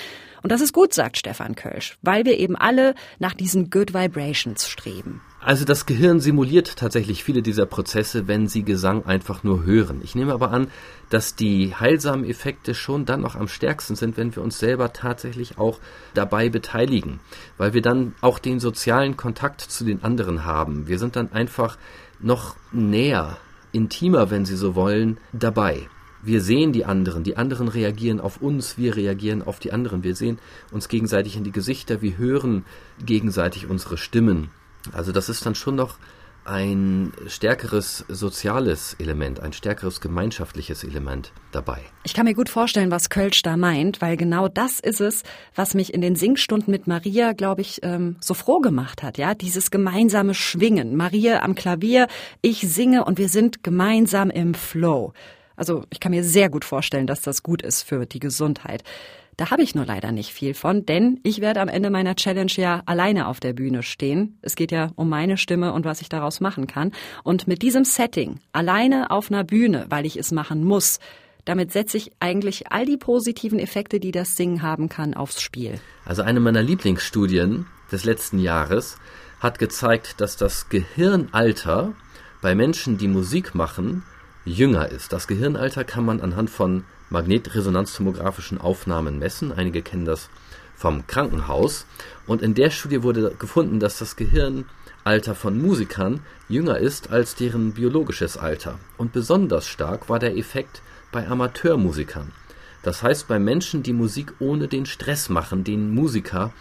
Und 0.41 0.52
das 0.52 0.62
ist 0.62 0.74
gut, 0.74 0.93
sagt 0.93 1.17
Stefan 1.17 1.56
Kölsch, 1.56 1.98
weil 2.02 2.26
wir 2.26 2.38
eben 2.38 2.56
alle 2.56 2.95
nach 3.19 3.34
diesen 3.34 3.69
Good 3.69 3.93
Vibrations 3.93 4.67
streben. 4.67 5.22
Also 5.41 5.63
das 5.63 5.86
Gehirn 5.86 6.19
simuliert 6.19 6.75
tatsächlich 6.75 7.23
viele 7.23 7.41
dieser 7.41 7.65
Prozesse, 7.65 8.28
wenn 8.28 8.49
Sie 8.49 8.63
Gesang 8.63 9.06
einfach 9.06 9.41
nur 9.41 9.63
hören. 9.63 10.02
Ich 10.04 10.13
nehme 10.13 10.34
aber 10.34 10.52
an, 10.52 10.67
dass 11.10 11.34
die 11.34 11.73
heilsamen 11.73 12.25
Effekte 12.25 12.75
schon 12.75 13.06
dann 13.06 13.21
noch 13.21 13.38
am 13.38 13.47
stärksten 13.47 13.95
sind, 13.95 14.17
wenn 14.17 14.36
wir 14.36 14.43
uns 14.43 14.60
selber 14.60 14.91
tatsächlich 14.91 15.58
auch 15.58 15.80
dabei 16.13 16.49
beteiligen, 16.49 17.21
weil 17.58 17.73
wir 17.73 17.82
dann 17.82 18.15
auch 18.19 18.38
den 18.38 18.60
sozialen 18.60 19.15
Kontakt 19.15 19.62
zu 19.62 19.86
den 19.86 20.04
anderen 20.04 20.43
haben. 20.43 20.89
Wir 20.89 20.99
sind 20.99 21.15
dann 21.15 21.32
einfach 21.32 21.78
noch 22.19 22.58
näher, 22.73 23.38
intimer, 23.71 24.32
wenn 24.32 24.43
Sie 24.43 24.58
so 24.58 24.75
wollen, 24.75 25.19
dabei. 25.32 25.88
Wir 26.21 26.41
sehen 26.41 26.73
die 26.73 26.84
anderen, 26.84 27.23
die 27.23 27.38
anderen 27.38 27.69
reagieren 27.69 28.19
auf 28.19 28.41
uns, 28.41 28.78
wir 28.78 28.97
reagieren 28.97 29.41
auf 29.41 29.60
die 29.60 29.71
anderen. 29.71 30.04
Wir 30.04 30.17
sehen 30.17 30.38
uns 30.69 30.89
gegenseitig 30.89 31.38
in 31.38 31.45
die 31.45 31.54
Gesichter, 31.54 32.02
wir 32.02 32.17
hören 32.17 32.65
gegenseitig 33.06 33.69
unsere 33.69 33.97
Stimmen. 33.97 34.49
Also 34.94 35.12
das 35.12 35.30
ist 35.30 35.46
dann 35.46 35.56
schon 35.56 35.76
noch 35.76 35.98
ein 36.46 37.13
stärkeres 37.28 38.06
soziales 38.08 38.96
Element, 38.98 39.39
ein 39.39 39.54
stärkeres 39.54 40.02
gemeinschaftliches 40.02 40.84
Element 40.84 41.32
dabei. 41.52 41.80
Ich 42.04 42.13
kann 42.13 42.26
mir 42.26 42.34
gut 42.34 42.50
vorstellen, 42.50 42.89
was 42.89 43.10
Kölsch 43.10 43.44
da 43.44 43.56
meint, 43.56 44.02
weil 44.02 44.18
genau 44.18 44.48
das 44.48 44.80
ist 44.80 45.00
es, 45.00 45.24
was 45.54 45.76
mich 45.76 45.94
in 45.94 46.02
den 46.02 46.15
Singstunden 46.15 46.72
mit 46.72 46.88
Maria, 46.88 47.34
glaube 47.34 47.62
ich, 47.62 47.82
ähm, 47.84 48.15
so 48.20 48.34
froh 48.34 48.60
gemacht 48.62 49.04
hat. 49.04 49.18
Ja, 49.18 49.36
dieses 49.36 49.70
gemeinsame 49.70 50.34
Schwingen. 50.34 50.96
Maria 50.96 51.44
am 51.44 51.54
Klavier, 51.54 52.08
ich 52.42 52.62
singe 52.62 53.06
und 53.06 53.20
wir 53.20 53.30
sind 53.30 53.63
gemeinsam 53.63 54.32
im 54.32 54.56
Flow. 54.56 55.13
Also 55.56 55.84
ich 55.89 56.00
kann 56.00 56.12
mir 56.12 56.24
sehr 56.24 56.50
gut 56.50 56.63
vorstellen, 56.63 57.06
dass 57.06 57.22
das 57.22 57.44
gut 57.44 57.62
ist 57.62 57.84
für 57.84 58.06
die 58.06 58.20
Gesundheit. 58.20 58.84
Da 59.39 59.52
habe 59.52 59.62
ich 59.62 59.73
nur 59.73 59.86
leider 59.86 60.12
nicht 60.12 60.34
viel 60.34 60.54
von, 60.54 60.86
denn 60.86 61.21
ich 61.23 61.39
werde 61.39 61.62
am 61.62 61.69
Ende 61.69 61.89
meiner 61.89 62.17
Challenge 62.17 62.52
ja 62.58 62.84
alleine 62.86 63.25
auf 63.25 63.39
der 63.39 63.54
Bühne 63.54 63.84
stehen. 63.84 64.38
Es 64.41 64.58
geht 64.58 64.69
ja 64.69 64.91
um 64.97 65.08
meine 65.08 65.38
Stimme 65.38 65.71
und 65.71 65.86
was 65.86 66.02
ich 66.02 66.10
daraus 66.10 66.41
machen 66.41 66.67
kann. 66.67 66.91
Und 67.23 67.47
mit 67.47 67.62
diesem 67.62 67.86
Setting, 67.86 68.41
alleine 68.52 69.12
auf 69.12 69.32
einer 69.32 69.45
Bühne, 69.45 69.86
weil 69.88 70.06
ich 70.06 70.17
es 70.17 70.34
machen 70.34 70.65
muss, 70.65 70.99
damit 71.45 71.71
setze 71.71 71.95
ich 71.95 72.12
eigentlich 72.19 72.73
all 72.73 72.86
die 72.86 72.97
positiven 72.97 73.60
Effekte, 73.60 74.02
die 74.02 74.12
das 74.12 74.36
Singen 74.36 74.62
haben 74.62 74.89
kann, 74.89 75.13
aufs 75.13 75.41
Spiel. 75.41 75.80
Also 76.04 76.21
eine 76.21 76.41
meiner 76.41 76.62
Lieblingsstudien 76.62 77.65
des 77.93 78.04
letzten 78.04 78.39
Jahres 78.39 78.97
hat 79.39 79.58
gezeigt, 79.58 80.19
dass 80.19 80.36
das 80.36 80.67
Gehirnalter 80.67 81.93
bei 82.41 82.56
Menschen, 82.56 82.97
die 82.97 83.08
Musik 83.08 83.56
machen, 83.56 84.04
jünger 84.43 84.89
ist. 84.89 85.13
Das 85.13 85.28
Gehirnalter 85.28 85.86
kann 85.86 86.04
man 86.04 86.19
anhand 86.19 86.49
von 86.49 86.84
magnetresonanztomografischen 87.10 88.60
Aufnahmen 88.60 89.19
messen. 89.19 89.52
Einige 89.52 89.82
kennen 89.82 90.06
das 90.06 90.30
vom 90.76 91.06
Krankenhaus. 91.08 91.86
Und 92.26 92.41
in 92.41 92.54
der 92.54 92.69
Studie 92.69 93.04
wurde 93.04 93.36
gefunden, 93.38 93.80
dass 93.80 94.00
das 94.00 94.15
Gehirnalter 94.15 95.36
von 95.36 95.62
Musikern 95.62 96.22
jünger 96.48 96.78
ist 96.78 97.12
als 97.12 97.36
deren 97.36 97.74
biologisches 97.74 98.38
Alter. 98.38 98.80
Und 98.98 99.12
besonders 99.12 99.67
stark 99.67 100.10
war 100.10 100.19
der 100.19 100.38
Effekt 100.38 100.82
bei 101.12 101.28
Amateurmusikern. 101.28 102.32
Das 102.82 103.04
heißt 103.04 103.28
bei 103.28 103.39
Menschen, 103.39 103.84
die 103.84 103.93
Musik 103.93 104.34
ohne 104.39 104.67
den 104.67 104.86
Stress 104.86 105.28
machen, 105.28 105.63
den 105.63 105.93
Musiker 105.93 106.54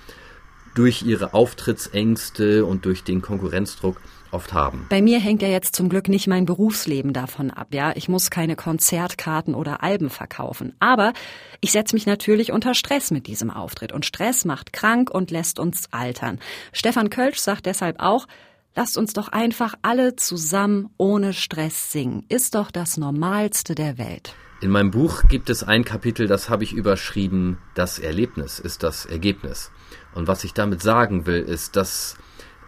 durch 0.74 1.02
ihre 1.02 1.34
Auftrittsängste 1.34 2.64
und 2.64 2.84
durch 2.84 3.04
den 3.04 3.22
Konkurrenzdruck 3.22 4.00
oft 4.30 4.52
haben. 4.52 4.86
Bei 4.88 5.02
mir 5.02 5.18
hängt 5.18 5.42
ja 5.42 5.48
jetzt 5.48 5.74
zum 5.76 5.88
Glück 5.88 6.08
nicht 6.08 6.26
mein 6.26 6.44
Berufsleben 6.44 7.12
davon 7.12 7.50
ab, 7.50 7.68
ja. 7.72 7.92
Ich 7.96 8.08
muss 8.08 8.30
keine 8.30 8.56
Konzertkarten 8.56 9.54
oder 9.54 9.82
Alben 9.82 10.10
verkaufen. 10.10 10.74
Aber 10.80 11.12
ich 11.60 11.72
setze 11.72 11.94
mich 11.94 12.06
natürlich 12.06 12.52
unter 12.52 12.74
Stress 12.74 13.10
mit 13.10 13.26
diesem 13.26 13.50
Auftritt. 13.50 13.92
Und 13.92 14.06
Stress 14.06 14.44
macht 14.44 14.72
krank 14.72 15.10
und 15.10 15.30
lässt 15.30 15.58
uns 15.58 15.92
altern. 15.92 16.38
Stefan 16.72 17.10
Kölsch 17.10 17.38
sagt 17.38 17.66
deshalb 17.66 18.00
auch, 18.00 18.26
Lasst 18.78 18.96
uns 18.96 19.12
doch 19.12 19.26
einfach 19.26 19.74
alle 19.82 20.14
zusammen 20.14 20.90
ohne 20.98 21.32
Stress 21.32 21.90
singen. 21.90 22.24
Ist 22.28 22.54
doch 22.54 22.70
das 22.70 22.96
Normalste 22.96 23.74
der 23.74 23.98
Welt. 23.98 24.36
In 24.60 24.70
meinem 24.70 24.92
Buch 24.92 25.24
gibt 25.28 25.50
es 25.50 25.64
ein 25.64 25.84
Kapitel, 25.84 26.28
das 26.28 26.48
habe 26.48 26.62
ich 26.62 26.72
überschrieben, 26.72 27.58
das 27.74 27.98
Erlebnis 27.98 28.60
ist 28.60 28.84
das 28.84 29.04
Ergebnis. 29.04 29.72
Und 30.14 30.28
was 30.28 30.44
ich 30.44 30.52
damit 30.52 30.80
sagen 30.80 31.26
will, 31.26 31.42
ist, 31.42 31.74
dass 31.74 32.18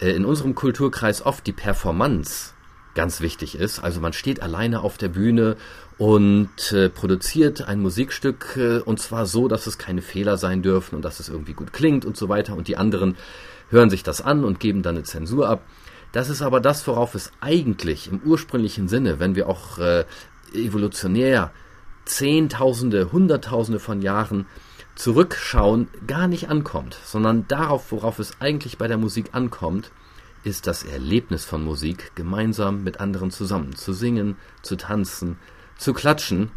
in 0.08 0.24
unserem 0.24 0.54
Kulturkreis 0.54 1.24
oft 1.24 1.46
die 1.46 1.52
Performance 1.52 2.52
ganz 2.94 3.20
wichtig 3.20 3.54
ist. 3.54 3.78
Also 3.80 4.00
man 4.00 4.12
steht 4.12 4.42
alleine 4.42 4.80
auf 4.80 4.98
der 4.98 5.08
Bühne 5.08 5.56
und 5.98 6.72
äh, 6.72 6.88
produziert 6.88 7.62
ein 7.62 7.80
Musikstück 7.80 8.56
äh, 8.56 8.78
und 8.78 8.98
zwar 9.00 9.26
so, 9.26 9.48
dass 9.48 9.66
es 9.66 9.78
keine 9.78 10.02
Fehler 10.02 10.36
sein 10.38 10.62
dürfen 10.62 10.96
und 10.96 11.04
dass 11.04 11.20
es 11.20 11.28
irgendwie 11.28 11.52
gut 11.52 11.72
klingt 11.72 12.04
und 12.04 12.16
so 12.16 12.28
weiter 12.28 12.56
und 12.56 12.68
die 12.68 12.76
anderen 12.76 13.16
hören 13.68 13.90
sich 13.90 14.02
das 14.02 14.20
an 14.20 14.44
und 14.44 14.60
geben 14.60 14.82
dann 14.82 14.96
eine 14.96 15.04
Zensur 15.04 15.48
ab. 15.48 15.62
Das 16.12 16.28
ist 16.28 16.42
aber 16.42 16.60
das, 16.60 16.86
worauf 16.86 17.14
es 17.14 17.30
eigentlich 17.40 18.10
im 18.10 18.20
ursprünglichen 18.24 18.88
Sinne, 18.88 19.20
wenn 19.20 19.36
wir 19.36 19.48
auch 19.48 19.78
äh, 19.78 20.04
evolutionär 20.52 21.52
Zehntausende, 22.04 23.12
Hunderttausende 23.12 23.78
von 23.78 24.02
Jahren 24.02 24.46
zurückschauen, 25.00 25.88
gar 26.06 26.28
nicht 26.28 26.50
ankommt, 26.50 26.98
sondern 27.04 27.48
darauf, 27.48 27.90
worauf 27.90 28.18
es 28.18 28.38
eigentlich 28.40 28.76
bei 28.76 28.86
der 28.86 28.98
Musik 28.98 29.30
ankommt, 29.32 29.92
ist 30.44 30.66
das 30.66 30.84
Erlebnis 30.84 31.46
von 31.46 31.64
Musik, 31.64 32.12
gemeinsam 32.16 32.84
mit 32.84 33.00
anderen 33.00 33.30
zusammen 33.30 33.74
zu 33.74 33.94
singen, 33.94 34.36
zu 34.60 34.76
tanzen, 34.76 35.38
zu 35.78 35.94
klatschen. 35.94 36.50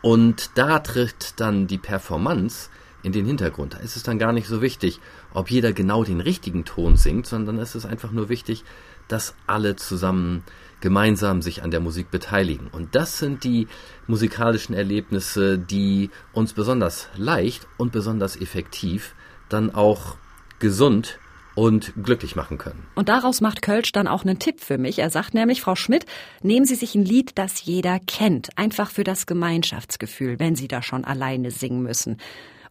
Und 0.00 0.50
da 0.54 0.78
tritt 0.78 1.34
dann 1.40 1.66
die 1.66 1.78
Performance 1.78 2.68
in 3.02 3.10
den 3.10 3.26
Hintergrund. 3.26 3.74
Da 3.74 3.78
ist 3.78 3.96
es 3.96 4.04
dann 4.04 4.20
gar 4.20 4.32
nicht 4.32 4.46
so 4.46 4.62
wichtig, 4.62 5.00
ob 5.34 5.50
jeder 5.50 5.72
genau 5.72 6.04
den 6.04 6.20
richtigen 6.20 6.64
Ton 6.64 6.96
singt, 6.96 7.26
sondern 7.26 7.58
es 7.58 7.74
ist 7.74 7.84
einfach 7.84 8.12
nur 8.12 8.28
wichtig, 8.28 8.62
dass 9.08 9.34
alle 9.48 9.74
zusammen 9.74 10.44
gemeinsam 10.82 11.40
sich 11.40 11.62
an 11.62 11.70
der 11.70 11.80
Musik 11.80 12.10
beteiligen. 12.10 12.68
Und 12.68 12.94
das 12.94 13.18
sind 13.18 13.44
die 13.44 13.68
musikalischen 14.06 14.74
Erlebnisse, 14.74 15.58
die 15.58 16.10
uns 16.34 16.52
besonders 16.52 17.08
leicht 17.16 17.66
und 17.78 17.92
besonders 17.92 18.38
effektiv 18.38 19.14
dann 19.48 19.74
auch 19.74 20.16
gesund 20.58 21.18
und 21.54 21.92
glücklich 22.02 22.36
machen 22.36 22.58
können. 22.58 22.86
Und 22.94 23.08
daraus 23.08 23.40
macht 23.40 23.62
Kölsch 23.62 23.92
dann 23.92 24.08
auch 24.08 24.24
einen 24.24 24.38
Tipp 24.38 24.60
für 24.60 24.78
mich. 24.78 24.98
Er 24.98 25.10
sagt 25.10 25.34
nämlich, 25.34 25.60
Frau 25.60 25.76
Schmidt, 25.76 26.06
nehmen 26.42 26.66
Sie 26.66 26.74
sich 26.74 26.94
ein 26.94 27.04
Lied, 27.04 27.32
das 27.36 27.62
jeder 27.62 27.98
kennt, 28.06 28.56
einfach 28.56 28.90
für 28.90 29.04
das 29.04 29.26
Gemeinschaftsgefühl, 29.26 30.38
wenn 30.38 30.56
Sie 30.56 30.68
da 30.68 30.82
schon 30.82 31.04
alleine 31.04 31.50
singen 31.50 31.82
müssen. 31.82 32.16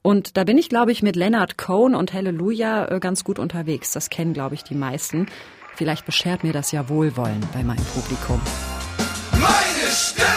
Und 0.01 0.35
da 0.35 0.43
bin 0.45 0.57
ich, 0.57 0.67
glaube 0.67 0.91
ich, 0.91 1.03
mit 1.03 1.15
Leonard 1.15 1.59
Cohen 1.59 1.93
und 1.93 2.11
Halleluja 2.13 2.87
äh, 2.87 2.99
ganz 2.99 3.23
gut 3.23 3.37
unterwegs. 3.37 3.91
Das 3.91 4.09
kennen, 4.09 4.33
glaube 4.33 4.55
ich, 4.55 4.63
die 4.63 4.73
meisten. 4.73 5.27
Vielleicht 5.75 6.05
beschert 6.05 6.43
mir 6.43 6.53
das 6.53 6.71
ja 6.71 6.87
Wohlwollen 6.89 7.41
bei 7.53 7.63
meinem 7.63 7.85
Publikum. 7.85 8.41
Meine 9.31 9.89
Stimme! 9.89 10.27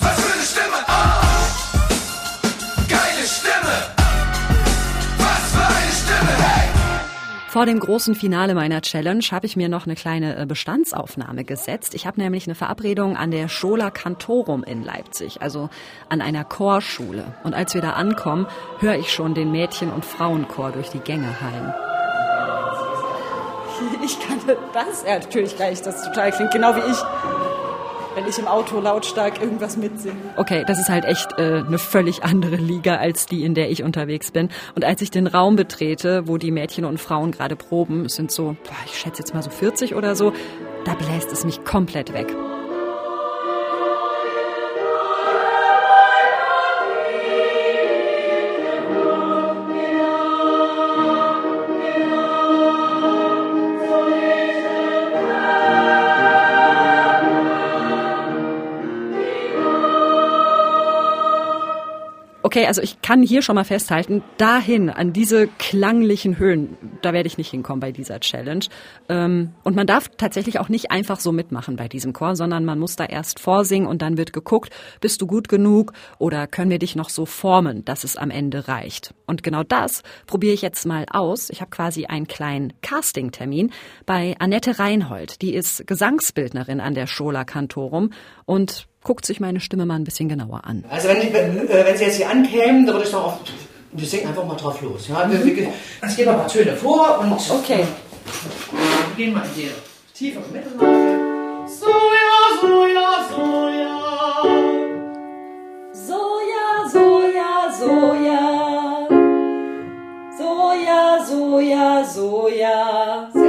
Was 0.00 0.20
für 0.20 0.32
eine 0.32 0.42
Stimme! 0.42 0.84
Oh! 0.86 0.92
Geile 2.88 3.26
Stimme! 3.26 3.76
Was 5.18 5.52
für 5.52 5.66
eine 5.66 5.92
Stimme! 5.92 6.44
Vor 7.48 7.66
dem 7.66 7.80
großen 7.80 8.14
Finale 8.14 8.54
meiner 8.54 8.80
Challenge 8.82 9.24
habe 9.30 9.46
ich 9.46 9.56
mir 9.56 9.68
noch 9.68 9.86
eine 9.86 9.94
kleine 9.94 10.36
äh, 10.36 10.46
Bestandsaufnahme 10.46 11.44
gesetzt. 11.44 11.94
Ich 11.94 12.06
habe 12.06 12.20
nämlich 12.20 12.46
eine 12.46 12.54
Verabredung 12.54 13.16
an 13.16 13.30
der 13.30 13.48
Schola 13.48 13.90
Cantorum 13.90 14.62
in 14.64 14.82
Leipzig, 14.84 15.40
also 15.40 15.70
an 16.08 16.20
einer 16.20 16.44
Chorschule. 16.44 17.24
Und 17.44 17.54
als 17.54 17.74
wir 17.74 17.80
da 17.80 17.92
ankommen, 17.94 18.46
höre 18.78 18.96
ich 18.96 19.12
schon 19.12 19.34
den 19.34 19.50
Mädchen- 19.52 19.92
und 19.92 20.04
Frauenchor 20.04 20.72
durch 20.72 20.90
die 20.90 21.00
Gänge 21.00 21.40
hallen. 21.40 21.72
Ich 24.04 24.20
kann 24.20 24.38
das 24.74 25.04
ja 25.06 25.18
natürlich 25.18 25.56
gleich, 25.56 25.80
das 25.80 26.04
total 26.04 26.30
klingt 26.30 26.50
genau 26.50 26.76
wie 26.76 26.80
ich. 26.80 26.98
Wenn 28.14 28.28
ich 28.28 28.38
im 28.38 28.46
Auto 28.46 28.78
lautstark 28.78 29.40
irgendwas 29.40 29.76
mitsinge. 29.76 30.14
Okay, 30.36 30.62
das 30.66 30.78
ist 30.78 30.88
halt 30.88 31.04
echt 31.04 31.36
äh, 31.38 31.64
eine 31.66 31.78
völlig 31.78 32.22
andere 32.22 32.56
Liga 32.56 32.96
als 32.96 33.26
die, 33.26 33.44
in 33.44 33.54
der 33.54 33.70
ich 33.70 33.82
unterwegs 33.82 34.30
bin. 34.30 34.50
Und 34.76 34.84
als 34.84 35.00
ich 35.00 35.10
den 35.10 35.26
Raum 35.26 35.56
betrete, 35.56 36.28
wo 36.28 36.36
die 36.36 36.52
Mädchen 36.52 36.84
und 36.84 36.98
Frauen 36.98 37.32
gerade 37.32 37.56
proben, 37.56 38.04
es 38.04 38.14
sind 38.14 38.30
so, 38.30 38.56
boah, 38.64 38.76
ich 38.84 38.98
schätze 38.98 39.20
jetzt 39.20 39.34
mal 39.34 39.42
so 39.42 39.50
40 39.50 39.94
oder 39.94 40.14
so, 40.14 40.32
da 40.84 40.94
bläst 40.94 41.32
es 41.32 41.44
mich 41.44 41.64
komplett 41.64 42.12
weg. 42.12 42.32
Okay, 62.46 62.66
also 62.66 62.82
ich 62.82 63.00
kann 63.00 63.22
hier 63.22 63.40
schon 63.40 63.54
mal 63.54 63.64
festhalten, 63.64 64.22
dahin, 64.36 64.90
an 64.90 65.14
diese 65.14 65.46
klanglichen 65.46 66.36
Höhen, 66.36 66.76
da 67.00 67.14
werde 67.14 67.26
ich 67.26 67.38
nicht 67.38 67.50
hinkommen 67.50 67.80
bei 67.80 67.90
dieser 67.90 68.20
Challenge. 68.20 68.66
Ähm, 69.08 69.54
und 69.62 69.74
man 69.74 69.86
darf 69.86 70.10
tatsächlich 70.18 70.60
auch 70.60 70.68
nicht 70.68 70.90
einfach 70.90 71.20
so 71.20 71.32
mitmachen 71.32 71.76
bei 71.76 71.88
diesem 71.88 72.12
Chor, 72.12 72.36
sondern 72.36 72.66
man 72.66 72.78
muss 72.78 72.96
da 72.96 73.06
erst 73.06 73.40
vorsingen 73.40 73.88
und 73.88 74.02
dann 74.02 74.18
wird 74.18 74.34
geguckt, 74.34 74.74
bist 75.00 75.22
du 75.22 75.26
gut 75.26 75.48
genug 75.48 75.94
oder 76.18 76.46
können 76.46 76.70
wir 76.70 76.78
dich 76.78 76.96
noch 76.96 77.08
so 77.08 77.24
formen, 77.24 77.82
dass 77.86 78.04
es 78.04 78.18
am 78.18 78.28
Ende 78.28 78.68
reicht. 78.68 79.14
Und 79.26 79.42
genau 79.42 79.62
das 79.62 80.02
probiere 80.26 80.52
ich 80.52 80.60
jetzt 80.60 80.84
mal 80.84 81.06
aus. 81.10 81.48
Ich 81.48 81.62
habe 81.62 81.70
quasi 81.70 82.04
einen 82.04 82.26
kleinen 82.26 82.74
Casting-Termin 82.82 83.72
bei 84.04 84.36
Annette 84.38 84.78
Reinhold. 84.78 85.40
Die 85.40 85.54
ist 85.54 85.86
Gesangsbildnerin 85.86 86.80
an 86.80 86.92
der 86.92 87.06
Schola 87.06 87.44
Cantorum 87.44 88.10
und 88.44 88.86
guckt 89.04 89.24
sich 89.24 89.38
meine 89.38 89.60
Stimme 89.60 89.86
mal 89.86 89.94
ein 89.94 90.04
bisschen 90.04 90.28
genauer 90.28 90.64
an. 90.64 90.84
Also 90.90 91.08
wenn, 91.08 91.32
wenn, 91.32 91.68
äh, 91.68 91.84
wenn 91.86 91.96
Sie 91.96 92.04
jetzt 92.04 92.16
hier 92.16 92.28
ankämen, 92.28 92.86
dann 92.86 92.96
würde 92.96 93.06
ich 93.06 93.12
doch 93.12 93.24
auf... 93.24 93.38
Wir 93.92 94.08
singen 94.08 94.26
einfach 94.26 94.44
mal 94.44 94.56
drauf 94.56 94.82
los. 94.82 95.06
Ja? 95.06 95.30
Wir, 95.30 95.44
wir, 95.44 95.68
ich 96.08 96.16
gebe 96.16 96.30
mal 96.30 96.32
ein 96.32 96.40
paar 96.40 96.48
Töne 96.48 96.74
vor 96.74 97.20
und... 97.20 97.32
Okay. 97.32 97.84
Wir 99.16 99.24
gehen 99.24 99.34
mal 99.34 99.44
in 99.44 99.62
die 99.62 99.70
tiefe 100.12 100.40
Mittellage. 100.52 101.68
So 101.68 101.86
ja, 101.86 102.60
so 102.60 102.86
ja, 102.86 103.28
so 103.30 103.68
ja. 103.68 104.04
Soja, 105.92 106.88
Soja, 106.90 107.70
Soja. 107.78 109.08
Soja, 110.36 111.24
Soja, 111.24 112.04
Soja. 112.04 113.43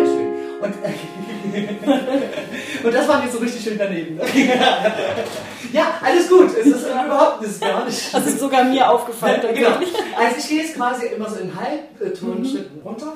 Und, 2.84 2.94
das 2.94 3.08
war 3.08 3.24
jetzt 3.24 3.34
so 3.34 3.40
richtig 3.40 3.64
schön 3.64 3.78
daneben. 3.78 4.20
ja, 5.74 6.00
alles 6.02 6.30
gut. 6.30 6.50
Es 6.58 6.66
ist 6.66 6.88
überhaupt 6.88 7.44
das 7.44 7.52
ist 7.52 7.62
gar 7.62 7.86
nicht. 7.86 8.14
Das 8.14 8.26
ist 8.28 8.40
sogar 8.40 8.64
mir 8.64 8.90
aufgefallen. 8.90 9.42
genau. 9.54 9.70
Also 10.18 10.38
ich 10.38 10.48
gehe 10.48 10.62
jetzt 10.64 10.76
quasi 10.76 11.08
immer 11.08 11.30
so 11.30 11.38
in 11.38 11.52
Halbtonschritten 11.56 12.82
runter. 12.82 13.14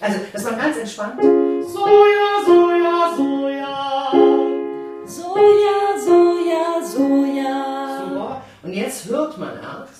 Also 0.00 0.18
das 0.32 0.44
war 0.44 0.52
ganz 0.52 0.76
entspannt. 0.76 1.22
Soja, 1.22 2.44
Soja, 2.44 3.14
Soja. 3.16 4.12
Soja, 5.06 5.98
Soja, 6.04 6.84
Soja. 6.84 8.02
Super. 8.04 8.42
Und 8.62 8.72
jetzt 8.74 9.08
hört 9.08 9.38
man 9.38 9.52
erst. 9.56 9.95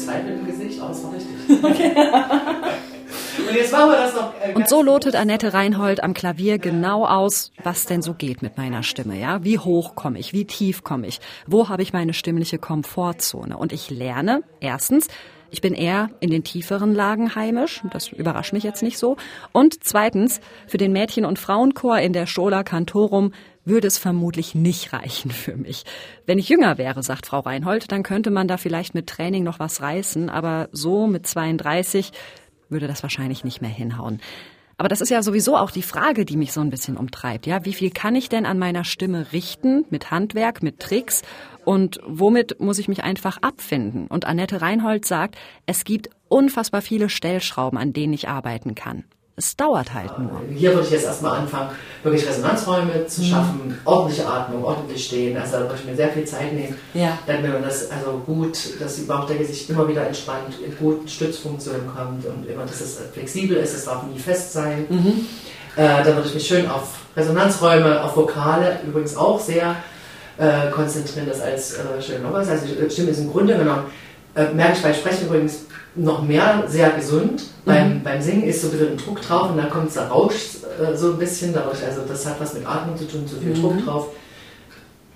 Sehe 0.00 0.12
den 0.14 0.24
Zweifel 0.24 0.38
im 0.38 0.46
Gesicht, 0.46 0.80
aber 0.80 0.90
es 0.90 1.04
war 1.04 1.12
richtig. 1.12 1.62
Und 3.48 3.54
jetzt 3.54 3.70
machen 3.72 3.90
wir 3.90 3.96
das 3.98 4.14
noch. 4.14 4.32
äh, 4.42 4.54
Und 4.54 4.68
so 4.68 4.82
lotet 4.82 5.14
Annette 5.14 5.52
Reinhold 5.54 6.02
am 6.02 6.14
Klavier 6.14 6.58
genau 6.58 7.06
aus, 7.06 7.52
was 7.62 7.84
denn 7.86 8.02
so 8.02 8.14
geht 8.14 8.42
mit 8.42 8.56
meiner 8.56 8.82
Stimme, 8.82 9.18
ja? 9.18 9.44
Wie 9.44 9.58
hoch 9.58 9.94
komme 9.94 10.18
ich? 10.18 10.32
Wie 10.32 10.46
tief 10.46 10.82
komme 10.82 11.06
ich? 11.06 11.20
Wo 11.46 11.68
habe 11.68 11.82
ich 11.82 11.92
meine 11.92 12.14
stimmliche 12.14 12.58
Komfortzone? 12.58 13.56
Und 13.56 13.72
ich 13.72 13.90
lerne 13.90 14.42
erstens, 14.60 15.08
Ich 15.50 15.60
bin 15.60 15.74
eher 15.74 16.10
in 16.18 16.30
den 16.30 16.42
tieferen 16.42 16.92
Lagen 16.92 17.36
heimisch, 17.36 17.80
das 17.92 18.08
überrascht 18.08 18.52
mich 18.52 18.64
jetzt 18.64 18.82
nicht 18.82 18.98
so. 18.98 19.16
Und 19.52 19.84
zweitens, 19.84 20.40
für 20.66 20.76
den 20.76 20.92
Mädchen- 20.92 21.24
und 21.24 21.38
Frauenchor 21.38 21.98
in 22.00 22.12
der 22.12 22.26
Schola 22.26 22.64
Cantorum 22.64 23.32
würde 23.66 23.86
es 23.86 23.98
vermutlich 23.98 24.54
nicht 24.54 24.94
reichen 24.94 25.30
für 25.30 25.56
mich. 25.56 25.84
Wenn 26.24 26.38
ich 26.38 26.48
jünger 26.48 26.78
wäre, 26.78 27.02
sagt 27.02 27.26
Frau 27.26 27.40
Reinhold, 27.40 27.92
dann 27.92 28.02
könnte 28.02 28.30
man 28.30 28.48
da 28.48 28.56
vielleicht 28.56 28.94
mit 28.94 29.08
Training 29.08 29.44
noch 29.44 29.58
was 29.58 29.82
reißen, 29.82 30.30
aber 30.30 30.68
so 30.72 31.06
mit 31.06 31.26
32 31.26 32.12
würde 32.68 32.86
das 32.86 33.02
wahrscheinlich 33.02 33.44
nicht 33.44 33.60
mehr 33.60 33.70
hinhauen. 33.70 34.20
Aber 34.78 34.88
das 34.88 35.00
ist 35.00 35.08
ja 35.08 35.22
sowieso 35.22 35.56
auch 35.56 35.70
die 35.70 35.82
Frage, 35.82 36.26
die 36.26 36.36
mich 36.36 36.52
so 36.52 36.60
ein 36.60 36.68
bisschen 36.70 36.96
umtreibt. 36.98 37.46
Ja, 37.46 37.64
wie 37.64 37.72
viel 37.72 37.90
kann 37.90 38.14
ich 38.14 38.28
denn 38.28 38.44
an 38.44 38.58
meiner 38.58 38.84
Stimme 38.84 39.32
richten 39.32 39.86
mit 39.88 40.10
Handwerk, 40.10 40.62
mit 40.62 40.80
Tricks 40.80 41.22
und 41.64 41.98
womit 42.06 42.60
muss 42.60 42.78
ich 42.78 42.86
mich 42.86 43.02
einfach 43.02 43.38
abfinden? 43.38 44.06
Und 44.06 44.26
Annette 44.26 44.60
Reinhold 44.60 45.06
sagt, 45.06 45.36
es 45.64 45.84
gibt 45.84 46.10
unfassbar 46.28 46.82
viele 46.82 47.08
Stellschrauben, 47.08 47.78
an 47.78 47.94
denen 47.94 48.12
ich 48.12 48.28
arbeiten 48.28 48.74
kann. 48.74 49.04
Es 49.38 49.54
dauert 49.54 49.92
halt 49.92 50.18
nur. 50.18 50.40
Hier 50.54 50.70
würde 50.72 50.86
ich 50.86 50.92
jetzt 50.92 51.04
erstmal 51.04 51.38
anfangen, 51.40 51.68
wirklich 52.02 52.26
Resonanzräume 52.26 53.06
zu 53.06 53.20
Mhm. 53.20 53.24
schaffen, 53.26 53.78
ordentliche 53.84 54.26
Atmung, 54.26 54.64
ordentlich 54.64 55.04
stehen. 55.04 55.36
Also 55.36 55.52
da 55.58 55.60
würde 55.64 55.74
ich 55.78 55.84
mir 55.84 55.94
sehr 55.94 56.08
viel 56.08 56.24
Zeit 56.24 56.54
nehmen, 56.54 56.74
Ja. 56.94 57.18
damit 57.26 57.52
man 57.52 57.62
das 57.62 57.90
also 57.90 58.12
gut, 58.24 58.56
dass 58.80 58.94
die 58.96 59.02
Bauchdecke 59.02 59.44
sich 59.44 59.68
immer 59.68 59.86
wieder 59.88 60.06
entspannt, 60.06 60.54
in 60.64 60.74
guten 60.78 61.06
Stützfunktionen 61.06 61.82
kommt 61.94 62.24
und 62.24 62.48
immer, 62.48 62.62
dass 62.64 62.80
es 62.80 62.98
flexibel 63.12 63.58
ist, 63.58 63.74
es 63.74 63.84
darf 63.84 64.04
nie 64.04 64.18
fest 64.18 64.54
sein. 64.54 64.86
Mhm. 64.88 65.26
Äh, 65.76 66.02
da 66.02 66.06
würde 66.06 66.28
ich 66.28 66.34
mich 66.34 66.46
schön 66.46 66.66
auf 66.70 66.94
Resonanzräume, 67.14 68.02
auf 68.02 68.16
Vokale 68.16 68.78
übrigens 68.86 69.16
auch 69.18 69.38
sehr 69.38 69.76
äh, 70.38 70.70
konzentrieren, 70.70 71.26
das 71.28 71.42
als 71.42 71.74
äh, 71.74 72.00
schön. 72.00 72.24
Also 72.24 72.66
Stimme 72.90 73.10
ist 73.10 73.18
im 73.20 73.30
Grunde 73.30 73.56
genommen, 73.58 73.84
äh, 74.34 74.50
merke 74.54 74.72
ich 74.76 74.82
bei 74.82 74.94
Sprechen 74.94 75.26
übrigens 75.26 75.65
noch 75.96 76.22
mehr 76.22 76.64
sehr 76.66 76.90
gesund. 76.90 77.44
Beim, 77.64 78.02
beim 78.02 78.22
Singen 78.22 78.44
ist 78.44 78.62
so 78.62 78.68
ein 78.68 78.70
bisschen 78.72 78.90
ein 78.92 78.96
Druck 78.96 79.20
drauf 79.22 79.50
und 79.50 79.56
dann 79.56 79.70
kommt 79.70 79.94
der 79.94 80.06
Rausch 80.08 80.34
äh, 80.80 80.96
so 80.96 81.12
ein 81.12 81.18
bisschen 81.18 81.52
dadurch. 81.52 81.82
Also 81.84 82.02
das 82.06 82.24
hat 82.26 82.40
was 82.40 82.54
mit 82.54 82.66
Atmung 82.66 82.96
zu 82.96 83.08
tun, 83.08 83.26
zu 83.26 83.36
viel 83.36 83.54
Druck 83.54 83.84
drauf. 83.84 84.08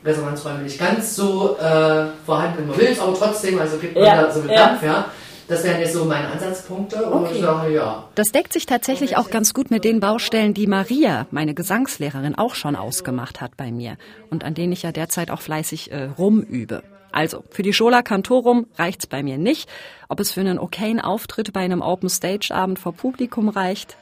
Resonanzräume 0.04 0.62
nicht 0.62 0.78
ganz 0.78 1.14
so 1.14 1.56
äh, 1.58 2.06
vorhanden, 2.24 2.66
man 2.66 2.78
will 2.78 2.96
aber 2.98 3.14
trotzdem, 3.14 3.58
also 3.58 3.76
gibt 3.76 3.94
man 3.94 4.04
Ja, 4.04 4.22
da 4.22 4.32
so 4.32 4.40
einen 4.40 4.50
ja. 4.50 4.68
Dampf, 4.68 4.82
ja. 4.82 5.04
Das 5.46 5.64
wären 5.64 5.80
jetzt 5.80 5.94
so 5.94 6.04
meine 6.04 6.28
Ansatzpunkte 6.28 7.04
und 7.10 7.30
ich 7.32 7.40
sage, 7.40 7.74
ja. 7.74 8.08
Das 8.14 8.30
deckt 8.30 8.52
sich 8.52 8.66
tatsächlich 8.66 9.16
auch 9.16 9.30
ganz 9.30 9.52
gut 9.52 9.70
mit 9.70 9.84
den 9.84 10.00
Baustellen, 10.00 10.54
die 10.54 10.68
Maria, 10.68 11.26
meine 11.32 11.54
Gesangslehrerin, 11.54 12.36
auch 12.36 12.54
schon 12.54 12.76
ausgemacht 12.76 13.40
hat 13.40 13.56
bei 13.56 13.72
mir 13.72 13.96
und 14.30 14.44
an 14.44 14.54
denen 14.54 14.72
ich 14.72 14.82
ja 14.82 14.92
derzeit 14.92 15.30
auch 15.30 15.40
fleißig 15.40 15.90
äh, 15.90 16.08
rumübe. 16.16 16.82
Also, 17.12 17.44
für 17.50 17.62
die 17.62 17.72
Schola 17.72 18.02
Cantorum 18.02 18.66
reicht's 18.76 19.06
bei 19.06 19.22
mir 19.22 19.38
nicht. 19.38 19.68
Ob 20.08 20.20
es 20.20 20.32
für 20.32 20.40
einen 20.40 20.58
okayen 20.58 21.00
Auftritt 21.00 21.52
bei 21.52 21.60
einem 21.60 21.82
Open 21.82 22.08
Stage 22.08 22.50
Abend 22.54 22.78
vor 22.78 22.92
Publikum 22.92 23.48
reicht, 23.48 23.96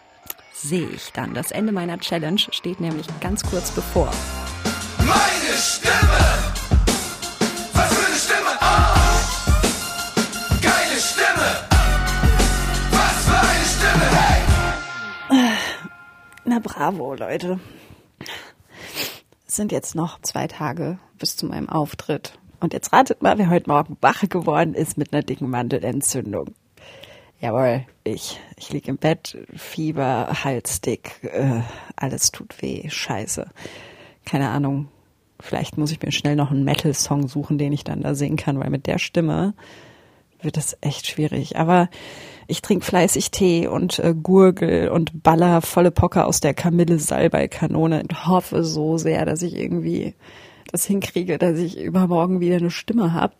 sehe 0.53 0.89
ich 0.89 1.13
dann. 1.13 1.35
Das 1.35 1.51
Ende 1.51 1.73
meiner 1.73 1.99
Challenge 1.99 2.41
steht 2.51 2.81
nämlich 2.81 3.07
ganz 3.21 3.43
kurz 3.43 3.71
bevor. 3.71 4.11
Meine 4.99 5.57
Stimme! 5.57 5.95
Was 7.73 7.95
für 7.95 8.07
eine 8.07 8.17
Stimme! 8.17 8.59
Oh! 8.61 8.99
Geile 10.61 11.01
Stimme! 11.01 11.69
Was 12.91 13.25
für 13.25 13.39
eine 13.39 13.65
Stimme! 13.65 14.07
Hey! 15.31 15.57
Na 16.45 16.59
bravo, 16.59 17.15
Leute. 17.15 17.59
Es 19.47 19.57
sind 19.57 19.73
jetzt 19.73 19.95
noch 19.95 20.21
zwei 20.21 20.47
Tage 20.47 20.99
bis 21.19 21.37
zu 21.37 21.47
meinem 21.47 21.69
Auftritt. 21.71 22.39
Und 22.61 22.73
jetzt 22.73 22.93
ratet 22.93 23.23
mal, 23.23 23.39
wer 23.39 23.51
heute 23.51 23.71
Morgen 23.71 23.97
wach 24.01 24.29
geworden 24.29 24.75
ist 24.75 24.99
mit 24.99 25.13
einer 25.13 25.23
dicken 25.23 25.49
Mandelentzündung. 25.49 26.55
Jawohl, 27.41 27.87
ich. 28.03 28.41
Ich 28.57 28.73
lieg 28.73 28.89
im 28.89 28.97
Bett, 28.97 29.39
Fieber, 29.55 30.29
Halsdick, 30.43 31.21
äh, 31.23 31.61
alles 31.95 32.33
tut 32.33 32.61
weh, 32.61 32.89
scheiße. 32.89 33.47
Keine 34.25 34.49
Ahnung, 34.49 34.89
vielleicht 35.39 35.79
muss 35.79 35.93
ich 35.93 36.03
mir 36.03 36.11
schnell 36.11 36.35
noch 36.35 36.51
einen 36.51 36.65
Metal-Song 36.65 37.29
suchen, 37.29 37.59
den 37.59 37.73
ich 37.73 37.85
dann 37.85 38.03
da 38.03 38.17
singen 38.17 38.37
kann, 38.37 38.59
weil 38.59 38.71
mit 38.71 38.89
der 38.89 38.99
Stimme 38.99 39.55
wird 40.43 40.57
es 40.57 40.77
echt 40.81 41.07
schwierig. 41.07 41.57
Aber 41.57 41.89
ich 42.49 42.61
trinke 42.61 42.85
fleißig 42.85 43.31
Tee 43.31 43.69
und 43.69 44.01
äh, 44.01 44.15
Gurgel 44.21 44.89
und 44.89 45.23
baller 45.23 45.63
volle 45.63 45.93
Pocker 45.93 46.27
aus 46.27 46.41
der 46.41 46.55
Kamille-Salbei-Kanone 46.55 48.03
und 48.03 48.27
hoffe 48.27 48.65
so 48.65 48.99
sehr, 48.99 49.25
dass 49.25 49.43
ich 49.43 49.55
irgendwie 49.55 50.15
das 50.73 50.85
hinkriege, 50.85 51.39
dass 51.39 51.59
ich 51.59 51.79
übermorgen 51.79 52.41
wieder 52.41 52.57
eine 52.57 52.71
Stimme 52.71 53.13
hab. 53.13 53.35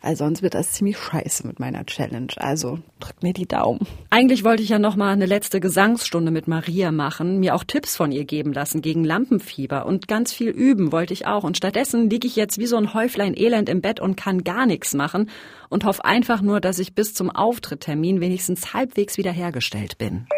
Weil 0.00 0.14
sonst 0.14 0.42
wird 0.42 0.54
das 0.54 0.70
ziemlich 0.70 0.96
scheiße 0.96 1.44
mit 1.44 1.58
meiner 1.58 1.84
Challenge. 1.84 2.28
Also 2.36 2.78
drückt 3.00 3.24
mir 3.24 3.32
die 3.32 3.46
Daumen. 3.46 3.80
Eigentlich 4.10 4.44
wollte 4.44 4.62
ich 4.62 4.68
ja 4.68 4.78
noch 4.78 4.94
mal 4.94 5.12
eine 5.12 5.26
letzte 5.26 5.58
Gesangsstunde 5.58 6.30
mit 6.30 6.46
Maria 6.46 6.92
machen, 6.92 7.40
mir 7.40 7.56
auch 7.56 7.64
Tipps 7.64 7.96
von 7.96 8.12
ihr 8.12 8.24
geben 8.24 8.52
lassen 8.52 8.80
gegen 8.80 9.02
Lampenfieber 9.02 9.86
und 9.86 10.06
ganz 10.06 10.32
viel 10.32 10.50
üben 10.50 10.92
wollte 10.92 11.14
ich 11.14 11.26
auch. 11.26 11.42
Und 11.42 11.56
stattdessen 11.56 12.08
liege 12.10 12.28
ich 12.28 12.36
jetzt 12.36 12.58
wie 12.58 12.66
so 12.66 12.76
ein 12.76 12.94
Häuflein 12.94 13.36
Elend 13.36 13.68
im 13.68 13.80
Bett 13.80 13.98
und 13.98 14.16
kann 14.16 14.44
gar 14.44 14.66
nichts 14.66 14.94
machen 14.94 15.30
und 15.68 15.84
hoffe 15.84 16.04
einfach 16.04 16.42
nur, 16.42 16.60
dass 16.60 16.78
ich 16.78 16.94
bis 16.94 17.12
zum 17.12 17.28
Auftritttermin 17.30 18.20
wenigstens 18.20 18.72
halbwegs 18.74 19.18
wiederhergestellt 19.18 19.98
bin. 19.98 20.28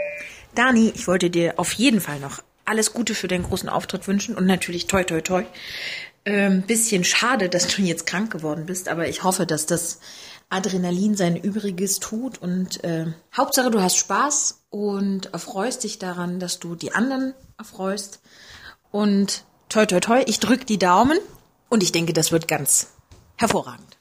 Dani, 0.54 0.90
ich 0.94 1.06
wollte 1.06 1.28
dir 1.28 1.54
auf 1.58 1.72
jeden 1.74 2.00
Fall 2.00 2.18
noch 2.18 2.42
alles 2.70 2.92
Gute 2.92 3.14
für 3.14 3.28
deinen 3.28 3.42
großen 3.42 3.68
Auftritt 3.68 4.06
wünschen 4.06 4.36
und 4.36 4.46
natürlich 4.46 4.86
toi 4.86 5.02
toi 5.02 5.20
toi. 5.20 5.44
Ähm, 6.24 6.62
bisschen 6.62 7.02
schade, 7.02 7.48
dass 7.48 7.66
du 7.66 7.82
jetzt 7.82 8.06
krank 8.06 8.30
geworden 8.30 8.66
bist, 8.66 8.88
aber 8.88 9.08
ich 9.08 9.24
hoffe, 9.24 9.46
dass 9.46 9.66
das 9.66 10.00
Adrenalin 10.50 11.16
sein 11.16 11.36
Übriges 11.36 11.98
tut 11.98 12.38
und 12.38 12.84
äh, 12.84 13.06
Hauptsache 13.36 13.70
du 13.70 13.80
hast 13.80 13.96
Spaß 13.96 14.66
und 14.70 15.32
erfreust 15.32 15.82
dich 15.82 15.98
daran, 15.98 16.38
dass 16.38 16.58
du 16.60 16.76
die 16.76 16.92
anderen 16.92 17.34
erfreust 17.58 18.20
und 18.90 19.44
toi 19.68 19.86
toi 19.86 20.00
toi, 20.00 20.22
ich 20.26 20.38
drück 20.38 20.66
die 20.66 20.78
Daumen 20.78 21.18
und 21.68 21.82
ich 21.82 21.90
denke, 21.90 22.12
das 22.12 22.30
wird 22.30 22.48
ganz 22.48 22.92
hervorragend. 23.36 23.98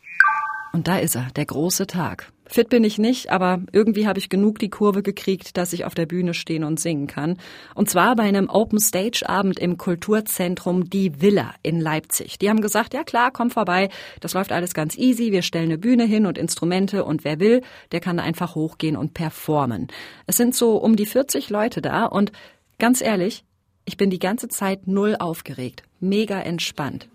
Und 0.74 0.88
da 0.88 1.00
ist 1.00 1.16
er, 1.16 1.28
der 1.36 1.46
große 1.46 1.88
Tag. 1.88 2.32
Fit 2.52 2.70
bin 2.70 2.84
ich 2.84 2.98
nicht, 2.98 3.30
aber 3.30 3.62
irgendwie 3.72 4.08
habe 4.08 4.18
ich 4.18 4.28
genug 4.28 4.58
die 4.58 4.72
Kurve 4.72 5.04
gekriegt, 5.04 5.56
dass 5.56 5.72
ich 5.72 5.86
auf 5.86 5.94
der 5.94 6.08
Bühne 6.08 6.34
stehen 6.34 6.64
und 6.64 6.80
singen 6.80 7.06
kann. 7.06 7.38
Und 7.76 7.92
zwar 7.92 8.16
bei 8.16 8.24
einem 8.24 8.50
Open 8.50 8.80
Stage 8.80 9.30
Abend 9.30 9.60
im 9.60 9.78
Kulturzentrum 9.78 10.90
Die 10.90 11.22
Villa 11.22 11.54
in 11.62 11.80
Leipzig. 11.80 12.40
Die 12.40 12.50
haben 12.50 12.62
gesagt, 12.62 12.96
ja 12.96 13.04
klar, 13.04 13.30
komm 13.32 13.52
vorbei, 13.52 13.90
das 14.20 14.34
läuft 14.34 14.52
alles 14.52 14.74
ganz 14.74 14.98
easy, 14.98 15.32
wir 15.32 15.44
stellen 15.44 15.66
eine 15.66 15.78
Bühne 15.78 16.06
hin 16.06 16.26
und 16.26 16.40
Instrumente 16.40 17.06
und 17.06 17.24
wer 17.24 17.40
will, 17.40 17.62
der 17.92 18.00
kann 18.00 18.20
einfach 18.20 18.56
hochgehen 18.56 18.98
und 18.98 19.14
performen. 19.14 19.88
Es 20.26 20.36
sind 20.36 20.56
so 20.56 20.78
um 20.78 20.96
die 20.96 21.06
40 21.06 21.52
Leute 21.52 21.84
da 21.84 22.06
und 22.06 22.32
ganz 22.80 23.00
ehrlich, 23.00 23.44
ich 23.86 23.96
bin 23.96 24.10
die 24.10 24.18
ganze 24.18 24.48
Zeit 24.48 24.88
null 24.88 25.16
aufgeregt, 25.20 25.84
mega 26.00 26.42
entspannt. 26.42 27.10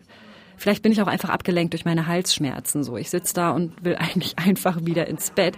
Vielleicht 0.57 0.83
bin 0.83 0.93
ich 0.93 1.03
auch 1.03 1.07
einfach 1.07 1.31
abgelenkt 1.31 1.73
durch 1.73 1.85
meine 1.85 2.07
Halsschmerzen. 2.07 2.85
So, 2.85 2.97
ich 2.97 3.11
sitze 3.11 3.35
da 3.35 3.51
und 3.51 3.85
will 3.85 3.97
eigentlich 3.99 4.39
einfach 4.39 4.85
wieder 4.85 5.07
ins 5.07 5.31
Bett 5.31 5.57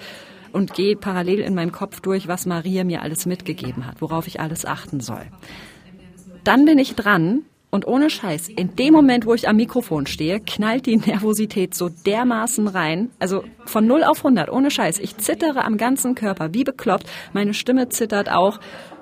und 0.53 0.75
gehe 0.75 0.97
parallel 0.97 1.41
in 1.41 1.55
meinem 1.55 1.73
Kopf 1.73 2.01
durch, 2.01 2.29
was 2.29 2.47
Maria 2.47 2.85
mir 2.85 3.03
alles 3.03 3.27
mitgegeben 3.27 3.87
hat, 3.87 4.01
worauf 4.01 4.27
ich 4.27 4.41
alles 4.41 4.65
achten 4.65 5.01
soll. 5.01 5.27
Dann 6.45 6.65
bin 6.65 6.79
ich 6.79 6.95
dran 6.95 7.43
und 7.71 7.87
ohne 7.87 8.09
Scheiß, 8.09 8.49
in 8.49 8.75
dem 8.77 8.95
Moment, 8.95 9.27
wo 9.27 9.35
ich 9.35 9.49
am 9.49 9.57
Mikrofon 9.57 10.07
stehe, 10.07 10.41
knallt 10.41 10.87
die 10.87 10.97
Nervosität 10.97 11.75
so 11.75 11.91
dermaßen 11.91 12.69
rein. 12.69 13.11
Also 13.19 13.45
von 13.67 13.87
0 13.87 14.05
auf 14.05 14.19
100, 14.19 14.51
ohne 14.51 14.71
Scheiß. 14.71 14.99
Ich 15.01 15.19
zittere 15.19 15.65
am 15.65 15.77
ganzen 15.77 16.15
Körper, 16.15 16.55
wie 16.55 16.65
bekloppt. 16.65 17.07
Meine 17.33 17.53
Stimme 17.53 17.89
zittert 17.89 18.31
auch. 18.31 18.61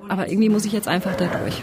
Aber 0.09 0.29
irgendwie 0.29 0.49
muss 0.49 0.65
ich 0.65 0.73
jetzt 0.73 0.89
einfach 0.89 1.15
da 1.15 1.27
durch. 1.27 1.63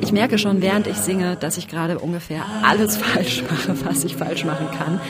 Ich 0.00 0.12
merke 0.12 0.38
schon, 0.38 0.62
während 0.62 0.86
ich 0.86 0.96
singe, 0.96 1.36
dass 1.36 1.58
ich 1.58 1.68
gerade 1.68 1.98
ungefähr 1.98 2.42
alles 2.62 2.96
falsch 2.96 3.42
mache, 3.42 3.76
was 3.84 4.04
ich 4.04 4.16
falsch 4.16 4.44
machen 4.44 4.66
kann. 4.78 5.00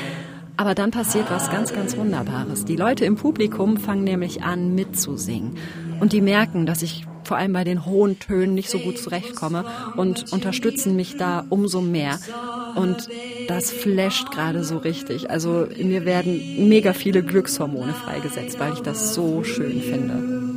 Aber 0.57 0.75
dann 0.75 0.91
passiert 0.91 1.31
was 1.31 1.51
ganz, 1.51 1.73
ganz 1.73 1.97
Wunderbares. 1.97 2.65
Die 2.65 2.75
Leute 2.75 3.05
im 3.05 3.15
Publikum 3.15 3.77
fangen 3.77 4.03
nämlich 4.03 4.43
an 4.43 4.75
mitzusingen. 4.75 5.57
Und 6.01 6.13
die 6.13 6.21
merken, 6.21 6.67
dass 6.67 6.83
ich 6.83 7.05
vor 7.23 7.37
allem 7.37 7.53
bei 7.53 7.63
den 7.63 7.85
hohen 7.87 8.19
Tönen 8.19 8.55
nicht 8.55 8.71
so 8.71 8.81
gut 8.81 8.99
zurechtkomme 8.99 9.65
und 9.97 10.33
unterstützen 10.33 10.97
mich 10.97 11.17
da 11.17 11.45
umso 11.49 11.81
mehr. 11.81 12.19
Und 12.75 13.09
das 13.47 13.71
flasht 13.71 14.33
gerade 14.33 14.65
so 14.65 14.79
richtig. 14.79 15.31
Also 15.31 15.69
mir 15.77 16.05
werden 16.05 16.69
mega 16.69 16.93
viele 16.93 17.23
Glückshormone 17.23 17.95
freigesetzt, 17.95 18.59
weil 18.59 18.73
ich 18.73 18.81
das 18.81 19.15
so 19.15 19.45
schön 19.45 19.81
finde. 19.81 20.48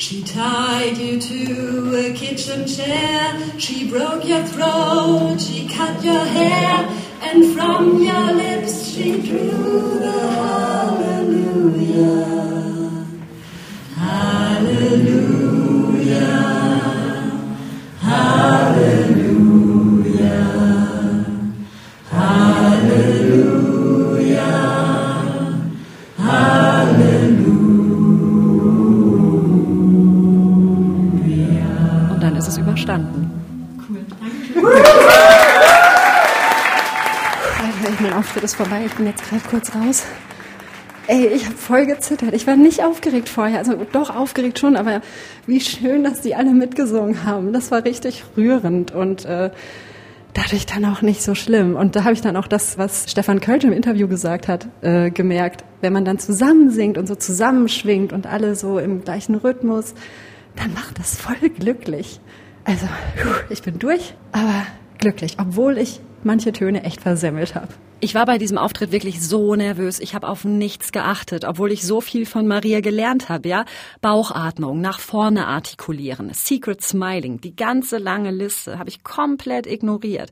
She 0.00 0.22
tied 0.22 0.96
you 0.96 1.20
to 1.20 1.94
a 1.94 2.14
kitchen 2.14 2.66
chair. 2.66 3.38
She 3.58 3.86
broke 3.90 4.24
your 4.26 4.42
throat. 4.44 5.36
She 5.38 5.68
cut 5.68 6.02
your 6.02 6.24
hair. 6.24 6.88
And 7.20 7.52
from 7.52 8.02
your 8.02 8.32
lips 8.32 8.88
she 8.88 9.20
drew 9.20 9.98
the 10.00 10.20
hallelujah. 11.20 11.84
Hallelujah. 13.94 15.60
Vorbei. 38.64 38.82
Ich 38.84 38.92
bin 38.92 39.06
jetzt 39.06 39.26
gerade 39.26 39.40
kurz 39.48 39.74
raus. 39.74 40.04
Ey, 41.06 41.28
ich 41.28 41.46
habe 41.46 41.56
voll 41.56 41.86
gezittert. 41.86 42.34
Ich 42.34 42.46
war 42.46 42.56
nicht 42.56 42.84
aufgeregt 42.84 43.30
vorher. 43.30 43.56
Also 43.56 43.74
doch 43.90 44.14
aufgeregt 44.14 44.58
schon, 44.58 44.76
aber 44.76 45.00
wie 45.46 45.60
schön, 45.60 46.04
dass 46.04 46.20
die 46.20 46.34
alle 46.34 46.52
mitgesungen 46.52 47.24
haben. 47.24 47.54
Das 47.54 47.70
war 47.70 47.86
richtig 47.86 48.22
rührend 48.36 48.90
und 48.90 49.24
äh, 49.24 49.50
dadurch 50.34 50.66
dann 50.66 50.84
auch 50.84 51.00
nicht 51.00 51.22
so 51.22 51.34
schlimm. 51.34 51.74
Und 51.74 51.96
da 51.96 52.04
habe 52.04 52.12
ich 52.12 52.20
dann 52.20 52.36
auch 52.36 52.46
das, 52.46 52.76
was 52.76 53.10
Stefan 53.10 53.40
Kölsch 53.40 53.64
im 53.64 53.72
Interview 53.72 54.08
gesagt 54.08 54.46
hat, 54.46 54.68
äh, 54.82 55.10
gemerkt. 55.10 55.64
Wenn 55.80 55.94
man 55.94 56.04
dann 56.04 56.18
zusammen 56.18 56.70
singt 56.70 56.98
und 56.98 57.06
so 57.06 57.14
zusammenschwingt 57.14 58.12
und 58.12 58.26
alle 58.26 58.56
so 58.56 58.78
im 58.78 59.04
gleichen 59.04 59.36
Rhythmus, 59.36 59.94
dann 60.56 60.74
macht 60.74 60.98
das 60.98 61.16
voll 61.16 61.48
glücklich. 61.48 62.20
Also, 62.64 62.86
ich 63.48 63.62
bin 63.62 63.78
durch, 63.78 64.14
aber 64.32 64.66
glücklich, 64.98 65.38
obwohl 65.40 65.78
ich 65.78 66.00
manche 66.24 66.52
Töne 66.52 66.84
echt 66.84 67.00
versemmelt 67.00 67.54
habe. 67.54 67.68
Ich 68.02 68.14
war 68.14 68.24
bei 68.24 68.38
diesem 68.38 68.56
Auftritt 68.56 68.92
wirklich 68.92 69.20
so 69.20 69.54
nervös. 69.54 70.00
Ich 70.00 70.14
habe 70.14 70.26
auf 70.26 70.44
nichts 70.44 70.90
geachtet, 70.90 71.44
obwohl 71.44 71.70
ich 71.70 71.86
so 71.86 72.00
viel 72.00 72.24
von 72.24 72.46
Maria 72.46 72.80
gelernt 72.80 73.28
habe, 73.28 73.46
ja? 73.46 73.66
Bauchatmung, 74.00 74.80
nach 74.80 74.98
vorne 74.98 75.46
artikulieren, 75.46 76.32
Secret 76.32 76.80
Smiling, 76.80 77.42
die 77.42 77.54
ganze 77.54 77.98
lange 77.98 78.30
Liste 78.30 78.78
habe 78.78 78.88
ich 78.88 79.04
komplett 79.04 79.66
ignoriert. 79.66 80.30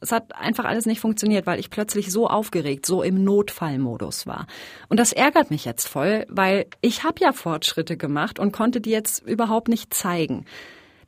Es 0.00 0.12
hat 0.12 0.34
einfach 0.34 0.64
alles 0.64 0.86
nicht 0.86 1.00
funktioniert, 1.00 1.44
weil 1.44 1.60
ich 1.60 1.68
plötzlich 1.68 2.10
so 2.10 2.26
aufgeregt, 2.26 2.86
so 2.86 3.02
im 3.02 3.22
Notfallmodus 3.22 4.26
war. 4.26 4.46
Und 4.88 4.98
das 4.98 5.12
ärgert 5.12 5.50
mich 5.50 5.66
jetzt 5.66 5.88
voll, 5.88 6.24
weil 6.30 6.68
ich 6.80 7.04
habe 7.04 7.20
ja 7.20 7.34
Fortschritte 7.34 7.98
gemacht 7.98 8.38
und 8.38 8.50
konnte 8.50 8.80
die 8.80 8.90
jetzt 8.90 9.22
überhaupt 9.26 9.68
nicht 9.68 9.92
zeigen. 9.92 10.46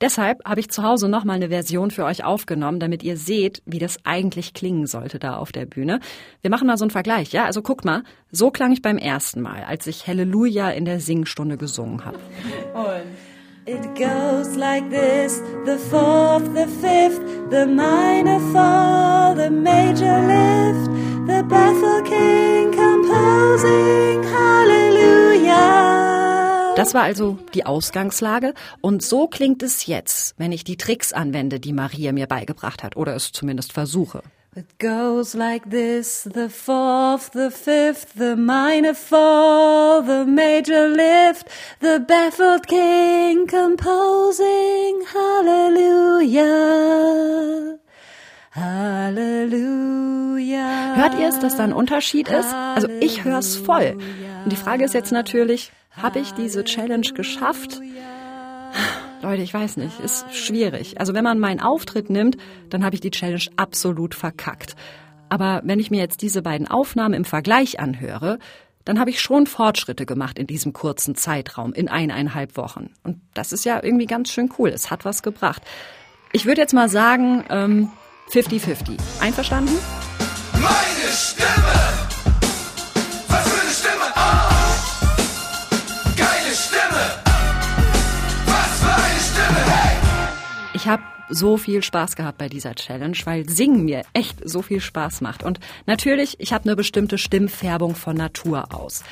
Deshalb 0.02 0.44
habe 0.44 0.58
ich 0.58 0.68
zu 0.68 0.82
Hause 0.82 1.08
nochmal 1.08 1.36
eine 1.36 1.48
Version 1.48 1.92
für 1.92 2.04
euch 2.04 2.24
aufgenommen, 2.24 2.80
damit 2.80 3.04
ihr 3.04 3.16
seht, 3.16 3.62
wie 3.66 3.78
das 3.78 3.98
eigentlich 4.02 4.52
klingen 4.52 4.88
sollte 4.88 5.20
da 5.20 5.36
auf 5.36 5.52
der 5.52 5.64
Bühne. 5.64 6.00
Wir 6.40 6.50
machen 6.50 6.66
mal 6.66 6.76
so 6.76 6.84
einen 6.84 6.90
Vergleich, 6.90 7.32
ja? 7.32 7.44
Also 7.44 7.62
guckt 7.62 7.84
mal, 7.84 8.02
so 8.32 8.50
klang 8.50 8.72
ich 8.72 8.82
beim 8.82 8.98
ersten 8.98 9.40
Mal, 9.40 9.62
als 9.62 9.86
ich 9.86 10.08
Halleluja 10.08 10.70
in 10.70 10.84
der 10.84 10.98
Singstunde 10.98 11.56
gesungen 11.56 12.04
habe. 12.04 12.18
It 13.64 13.94
goes 13.94 14.56
like 14.56 14.90
this 14.90 15.40
the 15.64 15.78
fourth, 15.78 16.52
the 16.52 16.66
fifth, 16.66 17.22
the 17.50 17.64
minor 17.64 18.40
fall, 18.52 19.36
the 19.36 19.50
major 19.50 20.18
lift, 20.26 20.90
the 21.28 21.44
Bethel 21.44 22.02
King 22.02 22.72
composing 22.72 24.24
Hallelujah. 24.24 26.01
Das 26.74 26.94
war 26.94 27.02
also 27.02 27.38
die 27.54 27.66
Ausgangslage 27.66 28.54
und 28.80 29.02
so 29.02 29.26
klingt 29.26 29.62
es 29.62 29.86
jetzt, 29.86 30.34
wenn 30.38 30.52
ich 30.52 30.64
die 30.64 30.78
Tricks 30.78 31.12
anwende, 31.12 31.60
die 31.60 31.74
Maria 31.74 32.12
mir 32.12 32.26
beigebracht 32.26 32.82
hat 32.82 32.96
oder 32.96 33.14
es 33.14 33.30
zumindest 33.32 33.72
versuche. 33.72 34.22
It 34.54 34.78
goes 34.78 35.34
like 35.34 35.70
this 35.70 36.24
the 36.24 36.48
fourth, 36.48 37.32
the 37.32 37.50
fifth, 37.50 38.14
the 38.18 38.36
minor 38.36 38.94
fall, 38.94 40.02
the 40.02 40.24
major 40.26 40.88
lift, 40.88 41.46
the 41.80 42.00
baffled 42.06 42.66
king 42.66 43.46
composing 43.46 45.02
Hallelujah. 45.14 46.52
Hallelujah. 48.54 50.02
Hört 50.96 51.18
ihr 51.18 51.28
es, 51.28 51.38
dass 51.38 51.56
da 51.56 51.64
ein 51.64 51.72
Unterschied 51.72 52.28
ist? 52.28 52.52
Also 52.52 52.88
ich 53.00 53.24
höre 53.24 53.38
es 53.38 53.56
voll. 53.56 53.96
Und 54.44 54.50
die 54.50 54.56
Frage 54.56 54.84
ist 54.84 54.94
jetzt 54.94 55.12
natürlich, 55.12 55.72
habe 55.90 56.18
ich 56.18 56.32
diese 56.32 56.64
Challenge 56.64 57.06
geschafft? 57.14 57.80
Leute, 59.22 59.42
ich 59.42 59.54
weiß 59.54 59.76
nicht, 59.76 60.00
ist 60.00 60.34
schwierig. 60.34 60.98
Also 60.98 61.14
wenn 61.14 61.22
man 61.22 61.38
meinen 61.38 61.60
Auftritt 61.60 62.10
nimmt, 62.10 62.36
dann 62.70 62.84
habe 62.84 62.96
ich 62.96 63.00
die 63.00 63.10
Challenge 63.10 63.44
absolut 63.56 64.14
verkackt. 64.14 64.74
Aber 65.28 65.62
wenn 65.64 65.78
ich 65.78 65.90
mir 65.90 66.00
jetzt 66.00 66.22
diese 66.22 66.42
beiden 66.42 66.68
Aufnahmen 66.68 67.14
im 67.14 67.24
Vergleich 67.24 67.78
anhöre, 67.78 68.38
dann 68.84 68.98
habe 68.98 69.10
ich 69.10 69.20
schon 69.20 69.46
Fortschritte 69.46 70.06
gemacht 70.06 70.38
in 70.38 70.48
diesem 70.48 70.72
kurzen 70.72 71.14
Zeitraum, 71.14 71.72
in 71.72 71.88
eineinhalb 71.88 72.56
Wochen. 72.56 72.90
Und 73.04 73.20
das 73.34 73.52
ist 73.52 73.64
ja 73.64 73.80
irgendwie 73.82 74.06
ganz 74.06 74.32
schön 74.32 74.52
cool. 74.58 74.70
Es 74.70 74.90
hat 74.90 75.04
was 75.04 75.22
gebracht. 75.22 75.62
Ich 76.32 76.46
würde 76.46 76.60
jetzt 76.60 76.74
mal 76.74 76.88
sagen, 76.88 77.44
ähm, 77.48 77.90
50-50. 78.32 78.98
Einverstanden? 79.20 79.78
Meine 80.54 81.12
Stimme! 81.12 81.71
Ich 90.82 90.88
habe 90.88 91.04
so 91.28 91.58
viel 91.58 91.80
Spaß 91.80 92.16
gehabt 92.16 92.38
bei 92.38 92.48
dieser 92.48 92.74
Challenge, 92.74 93.16
weil 93.22 93.48
Singen 93.48 93.84
mir 93.84 94.02
echt 94.14 94.40
so 94.42 94.62
viel 94.62 94.80
Spaß 94.80 95.20
macht. 95.20 95.44
Und 95.44 95.60
natürlich, 95.86 96.40
ich 96.40 96.52
habe 96.52 96.64
eine 96.64 96.74
bestimmte 96.74 97.18
Stimmfärbung 97.18 97.94
von 97.94 98.16
Natur 98.16 98.74
aus. 98.74 99.04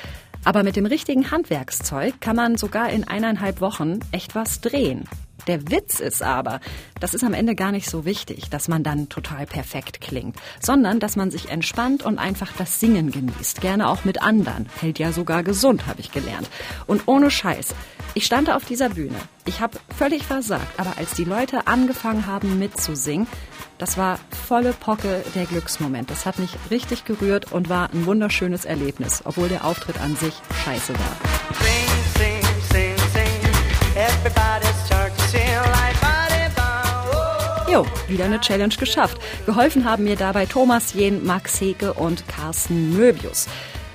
Aber 0.42 0.64
mit 0.64 0.74
dem 0.74 0.85
richtigen 0.85 1.30
Handwerkszeug 1.30 2.20
kann 2.20 2.35
man 2.35 2.56
sogar 2.56 2.90
in 2.90 3.06
eineinhalb 3.06 3.61
Wochen 3.61 4.00
echt 4.11 4.35
was 4.35 4.61
drehen. 4.61 5.04
Der 5.46 5.70
Witz 5.70 6.00
ist 6.00 6.22
aber, 6.22 6.61
das 7.00 7.14
ist 7.14 7.24
am 7.24 7.35
Ende 7.35 7.55
gar 7.55 7.72
nicht 7.72 7.88
so 7.88 8.05
wichtig, 8.05 8.50
dass 8.50 8.68
man 8.68 8.83
dann 8.83 9.09
total 9.09 9.46
perfekt 9.46 10.00
klingt, 10.00 10.37
sondern 10.61 11.00
dass 11.00 11.16
man 11.16 11.31
sich 11.31 11.50
entspannt 11.50 12.03
und 12.03 12.18
einfach 12.18 12.53
das 12.57 12.81
Singen 12.81 13.11
genießt. 13.11 13.61
Gerne 13.61 13.88
auch 13.88 14.05
mit 14.05 14.22
anderen. 14.22 14.68
Hält 14.81 14.98
ja 14.98 15.12
sogar 15.12 15.42
gesund, 15.42 15.87
habe 15.87 16.00
ich 16.00 16.12
gelernt. 16.12 16.48
Und 16.87 17.03
ohne 17.07 17.31
Scheiß. 17.31 17.74
Ich 18.14 18.26
stand 18.26 18.50
auf 18.50 18.64
dieser 18.64 18.90
Bühne. 18.90 19.16
Ich 19.46 19.61
habe 19.61 19.79
völlig 19.96 20.24
versagt, 20.24 20.79
aber 20.79 20.98
als 20.98 21.14
die 21.14 21.24
Leute 21.24 21.66
angefangen 21.66 22.26
haben 22.26 22.59
mitzusingen, 22.59 23.26
das 23.79 23.96
war 23.96 24.18
volle 24.46 24.74
Pocke 24.74 25.24
der 25.35 25.46
Glücksmoment. 25.46 26.11
Das 26.11 26.26
hat 26.26 26.38
mich 26.38 26.50
richtig 26.70 27.07
gerührt 27.07 27.50
und 27.50 27.70
war 27.70 27.90
ein 27.92 28.05
wunderschönes 28.05 28.66
Erlebnis, 28.66 29.22
obwohl 29.24 29.48
der 29.48 29.64
Auftritt 29.64 29.98
an 30.00 30.16
sich 30.16 30.35
scheiße 30.64 30.92
war. 30.92 31.16
Sing, 31.62 31.88
sing, 32.18 32.42
sing, 32.72 32.96
sing. 33.14 33.31
Everybody 33.96 34.60
Jo, 37.70 37.87
wieder 38.09 38.24
eine 38.24 38.40
Challenge 38.40 38.74
geschafft. 38.74 39.18
Geholfen 39.46 39.85
haben 39.85 40.02
mir 40.02 40.16
dabei 40.16 40.44
Thomas 40.44 40.92
Jen, 40.92 41.24
Max 41.24 41.61
Heke 41.61 41.92
und 41.92 42.26
Carsten 42.26 42.96
Möbius. 42.96 43.46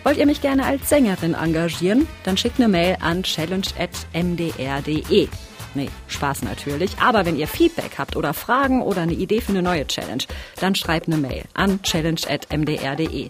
Wollt 0.06 0.18
ihr 0.18 0.26
mich 0.26 0.40
gerne 0.40 0.66
als 0.66 0.88
Sängerin 0.88 1.34
engagieren? 1.34 2.08
Dann 2.24 2.38
schickt 2.38 2.58
eine 2.58 2.70
Mail 2.70 2.96
an 3.02 3.24
challenge.mdr.de. 3.24 5.28
Nee, 5.74 5.90
Spaß 6.08 6.44
natürlich. 6.44 6.92
Aber 7.02 7.26
wenn 7.26 7.38
ihr 7.38 7.50
Feedback 7.50 7.98
habt 7.98 8.16
oder 8.16 8.34
Fragen 8.34 8.82
oder 8.82 9.02
eine 9.02 9.12
Idee 9.12 9.42
für 9.42 9.52
eine 9.52 9.62
neue 9.62 9.86
Challenge, 9.86 10.24
dann 10.62 10.76
schreibt 10.76 11.08
eine 11.08 11.18
Mail 11.18 11.44
an 11.54 11.82
challenge.mdr.de. 11.82 13.30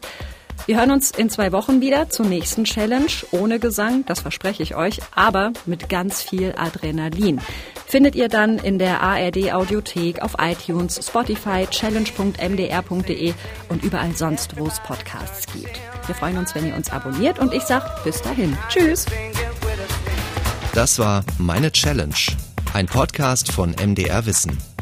Wir 0.67 0.77
hören 0.77 0.91
uns 0.91 1.09
in 1.09 1.31
zwei 1.31 1.51
Wochen 1.53 1.81
wieder 1.81 2.11
zur 2.11 2.27
nächsten 2.27 2.65
Challenge. 2.65 3.07
Ohne 3.31 3.59
Gesang, 3.59 4.05
das 4.05 4.19
verspreche 4.19 4.61
ich 4.61 4.75
euch, 4.75 4.99
aber 5.15 5.53
mit 5.65 5.89
ganz 5.89 6.21
viel 6.21 6.53
Adrenalin. 6.55 7.41
Findet 7.87 8.15
ihr 8.15 8.29
dann 8.29 8.57
in 8.57 8.79
der 8.79 9.01
ARD 9.01 9.53
Audiothek, 9.53 10.21
auf 10.21 10.35
iTunes, 10.39 10.99
Spotify, 11.07 11.67
challenge.mdr.de 11.69 13.33
und 13.69 13.83
überall 13.83 14.15
sonst, 14.15 14.57
wo 14.57 14.65
es 14.67 14.79
Podcasts 14.81 15.45
gibt. 15.53 15.79
Wir 16.07 16.15
freuen 16.15 16.37
uns, 16.37 16.55
wenn 16.55 16.67
ihr 16.67 16.75
uns 16.75 16.89
abonniert 16.89 17.39
und 17.39 17.53
ich 17.53 17.63
sag 17.63 18.03
bis 18.03 18.21
dahin. 18.21 18.57
Tschüss. 18.69 19.05
Das 20.73 20.99
war 20.99 21.23
Meine 21.37 21.71
Challenge, 21.71 22.15
ein 22.73 22.87
Podcast 22.87 23.51
von 23.51 23.71
MDR 23.71 24.25
Wissen. 24.25 24.74